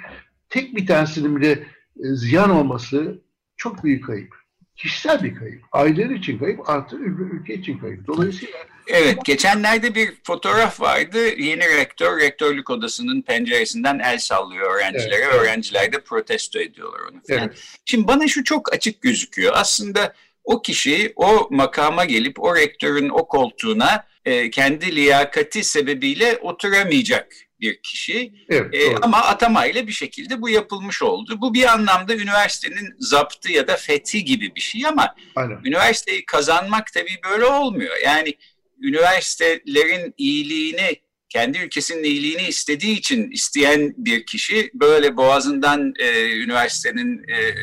tek 0.48 0.76
bir 0.76 0.86
tanesinin 0.86 1.36
bile 1.36 1.50
e, 1.50 1.66
ziyan 1.96 2.50
olması 2.50 3.22
çok 3.56 3.84
büyük 3.84 4.04
kayıp. 4.04 4.34
Kişisel 4.76 5.22
bir 5.22 5.34
kayıp. 5.34 5.62
Aileler 5.72 6.10
için 6.10 6.38
kayıp, 6.38 6.68
artı 6.68 6.96
ülke 6.96 7.54
için 7.54 7.78
kayıp. 7.78 8.06
Dolayısıyla 8.06 8.58
Evet, 8.86 9.24
geçenlerde 9.24 9.94
bir 9.94 10.12
fotoğraf 10.24 10.80
vardı. 10.80 11.28
Yeni 11.38 11.68
rektör, 11.68 12.20
rektörlük 12.20 12.70
odasının 12.70 13.22
penceresinden 13.22 13.98
el 13.98 14.18
sallıyor 14.18 14.74
öğrencilere. 14.74 15.22
Evet. 15.22 15.34
Öğrenciler 15.34 15.92
de 15.92 16.00
protesto 16.00 16.58
ediyorlar 16.58 17.00
onu 17.00 17.20
falan. 17.28 17.40
Evet. 17.40 17.58
Şimdi 17.84 18.08
bana 18.08 18.28
şu 18.28 18.44
çok 18.44 18.72
açık 18.74 19.02
gözüküyor. 19.02 19.52
Aslında 19.56 20.14
o 20.44 20.62
kişi 20.62 21.12
o 21.16 21.48
makama 21.50 22.04
gelip 22.04 22.40
o 22.40 22.56
rektörün 22.56 23.08
o 23.08 23.28
koltuğuna 23.28 24.06
e, 24.24 24.50
kendi 24.50 24.96
liyakati 24.96 25.64
sebebiyle 25.64 26.38
oturamayacak 26.42 27.26
bir 27.60 27.82
kişi. 27.82 28.32
Evet, 28.48 28.74
e, 28.74 28.96
ama 29.02 29.16
atamayla 29.18 29.86
bir 29.86 29.92
şekilde 29.92 30.42
bu 30.42 30.48
yapılmış 30.48 31.02
oldu. 31.02 31.40
Bu 31.40 31.54
bir 31.54 31.72
anlamda 31.72 32.14
üniversitenin 32.14 32.94
zaptı 32.98 33.52
ya 33.52 33.68
da 33.68 33.76
fethi 33.76 34.24
gibi 34.24 34.54
bir 34.54 34.60
şey 34.60 34.86
ama 34.86 35.14
Aynen. 35.36 35.60
üniversiteyi 35.64 36.26
kazanmak 36.26 36.92
tabii 36.92 37.18
böyle 37.30 37.44
olmuyor. 37.44 37.96
Yani 38.04 38.34
üniversitelerin 38.82 40.14
iyiliğini 40.18 40.96
kendi 41.28 41.58
ülkesinin 41.58 42.04
iyiliğini 42.04 42.42
istediği 42.42 42.98
için 42.98 43.30
isteyen 43.30 43.94
bir 43.96 44.26
kişi 44.26 44.70
böyle 44.74 45.16
boğazından 45.16 45.92
e, 45.98 46.30
üniversitenin 46.30 47.18
e, 47.18 47.54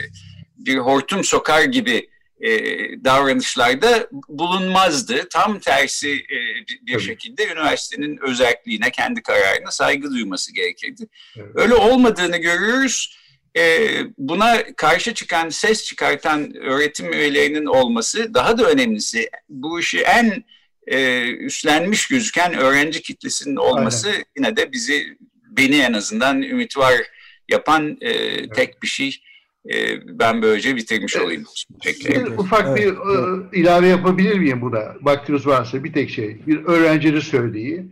bir 0.58 0.78
hortum 0.78 1.24
sokar 1.24 1.64
gibi 1.64 2.10
e, 2.42 2.50
davranışlarda 3.04 4.08
bulunmazdı. 4.30 5.30
Tam 5.30 5.60
tersi 5.60 6.10
e, 6.10 6.38
bir 6.88 6.94
Tabii. 6.94 7.04
şekilde 7.04 7.48
üniversitenin 7.48 8.20
özelliğine, 8.22 8.92
kendi 8.92 9.22
kararına 9.24 9.72
saygı 9.72 10.12
duyması 10.12 10.54
gerekirdi. 10.54 11.08
Evet. 11.36 11.50
Öyle 11.56 11.74
olmadığını 11.74 12.38
görüyoruz. 12.38 13.18
E, 13.58 13.88
buna 14.18 14.64
karşı 14.78 15.14
çıkan, 15.14 15.50
ses 15.50 15.86
çıkartan 15.86 16.56
öğretim 16.56 17.14
üyelerinin 17.14 17.66
olması, 17.66 18.34
daha 18.34 18.58
da 18.58 18.70
önemlisi 18.70 19.30
bu 19.50 19.80
işi 19.80 20.00
en 20.00 20.44
e, 20.88 21.28
üstlenmiş 21.32 22.08
gözüken 22.08 22.54
öğrenci 22.54 23.02
kitlesinin 23.02 23.56
olması 23.56 24.10
Aynen. 24.10 24.24
yine 24.38 24.58
de 24.58 24.72
bizi, 24.72 25.18
beni 25.50 25.76
en 25.78 25.94
azından 25.94 26.42
ümit 26.42 26.78
var 26.78 26.94
yapan 27.50 27.98
e, 28.02 28.10
evet. 28.10 28.56
tek 28.56 28.84
bir 28.84 28.88
şey. 28.88 29.22
E, 29.74 30.02
ben 30.20 30.42
böylece 30.42 30.76
bitirmiş 30.76 31.18
olayım. 31.18 31.46
Peki. 31.84 32.10
Bir, 32.10 32.26
ufak 32.26 32.76
bir 32.78 32.84
evet. 32.84 33.54
E, 33.54 33.60
ilave 33.60 33.88
yapabilir 33.88 34.40
miyim 34.40 34.62
buna? 34.62 34.96
Vaktiniz 35.02 35.48
varsa 35.48 35.84
bir 35.84 35.94
tek 35.94 36.10
şey. 36.10 36.48
Bir 36.48 36.66
öğrencinin 36.66 37.20
söylediği. 37.20 37.86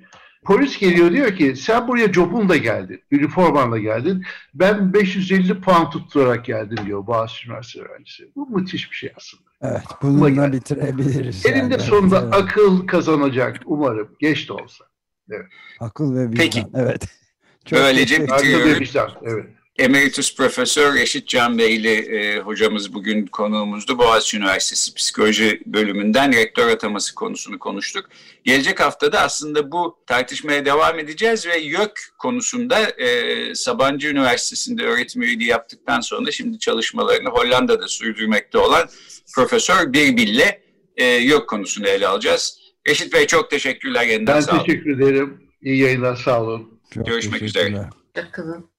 Polis 0.45 0.79
geliyor 0.79 1.11
diyor 1.11 1.35
ki 1.35 1.55
sen 1.55 1.87
buraya 1.87 2.11
copunla 2.11 2.57
geldin, 2.57 3.01
üniformanla 3.11 3.77
geldin. 3.77 4.25
Ben 4.53 4.93
550 4.93 5.61
puan 5.61 5.89
tutturarak 5.89 6.45
geldim 6.45 6.77
diyor 6.85 7.07
Boğaziçi 7.07 7.47
Üniversitesi 7.47 7.85
öğrencisi. 7.85 8.31
Bu 8.35 8.49
müthiş 8.49 8.91
bir 8.91 8.95
şey 8.95 9.11
aslında. 9.17 9.43
Evet, 9.61 9.83
bununla 10.01 10.51
bitirebiliriz. 10.53 11.45
Elinde 11.45 11.73
yani. 11.73 11.83
sonunda 11.83 12.21
evet. 12.23 12.33
akıl 12.33 12.87
kazanacak 12.87 13.57
umarım. 13.65 14.15
Geç 14.19 14.49
de 14.49 14.53
olsa. 14.53 14.85
Evet. 15.31 15.45
Akıl 15.79 16.15
ve 16.15 16.29
vicdan. 16.29 16.37
Peki. 16.37 16.65
Evet. 16.75 17.05
Çok 17.65 17.79
Böylece 17.79 18.15
bitiriyoruz. 18.15 18.45
Akıl 18.45 18.69
ve 18.69 18.79
vicdan, 18.79 19.11
evet. 19.23 19.45
Emeritus 19.79 20.35
Profesör 20.35 20.95
Reşit 20.95 21.27
Can 21.27 21.57
Beyli 21.57 21.89
e, 21.89 22.39
hocamız 22.39 22.93
bugün 22.93 23.25
konuğumuzdu. 23.25 23.97
Boğaziçi 23.97 24.37
Üniversitesi 24.37 24.93
Psikoloji 24.93 25.61
bölümünden 25.65 26.33
rektör 26.33 26.67
ataması 26.67 27.15
konusunu 27.15 27.59
konuştuk. 27.59 28.09
Gelecek 28.43 28.79
haftada 28.79 29.21
aslında 29.21 29.71
bu 29.71 29.97
tartışmaya 30.07 30.65
devam 30.65 30.99
edeceğiz 30.99 31.47
ve 31.47 31.57
YÖK 31.57 31.99
konusunda 32.17 32.79
e, 32.89 33.55
Sabancı 33.55 34.07
Üniversitesi'nde 34.07 34.83
öğretim 34.83 35.21
üyeliği 35.21 35.49
yaptıktan 35.49 35.99
sonra 35.99 36.31
şimdi 36.31 36.59
çalışmalarını 36.59 37.29
Hollanda'da 37.29 37.87
sürdürmekte 37.87 38.57
olan 38.57 38.89
Profesör 39.35 39.93
Birbil'le 39.93 40.61
e, 40.97 41.05
YÖK 41.05 41.47
konusunu 41.49 41.87
ele 41.87 42.07
alacağız. 42.07 42.59
Reşit 42.87 43.13
Bey 43.13 43.27
çok 43.27 43.49
teşekkürler. 43.49 44.07
Yeniden 44.07 44.35
ben 44.35 44.41
sağ 44.41 44.55
olun. 44.55 44.63
teşekkür 44.65 44.99
ederim. 44.99 45.43
İyi 45.61 45.77
yayınlar. 45.77 46.15
Sağ 46.15 46.43
olun. 46.43 46.79
Çok 46.93 47.05
Görüşmek 47.05 47.41
üzere. 47.41 47.89
Hoşçakalın. 48.15 48.78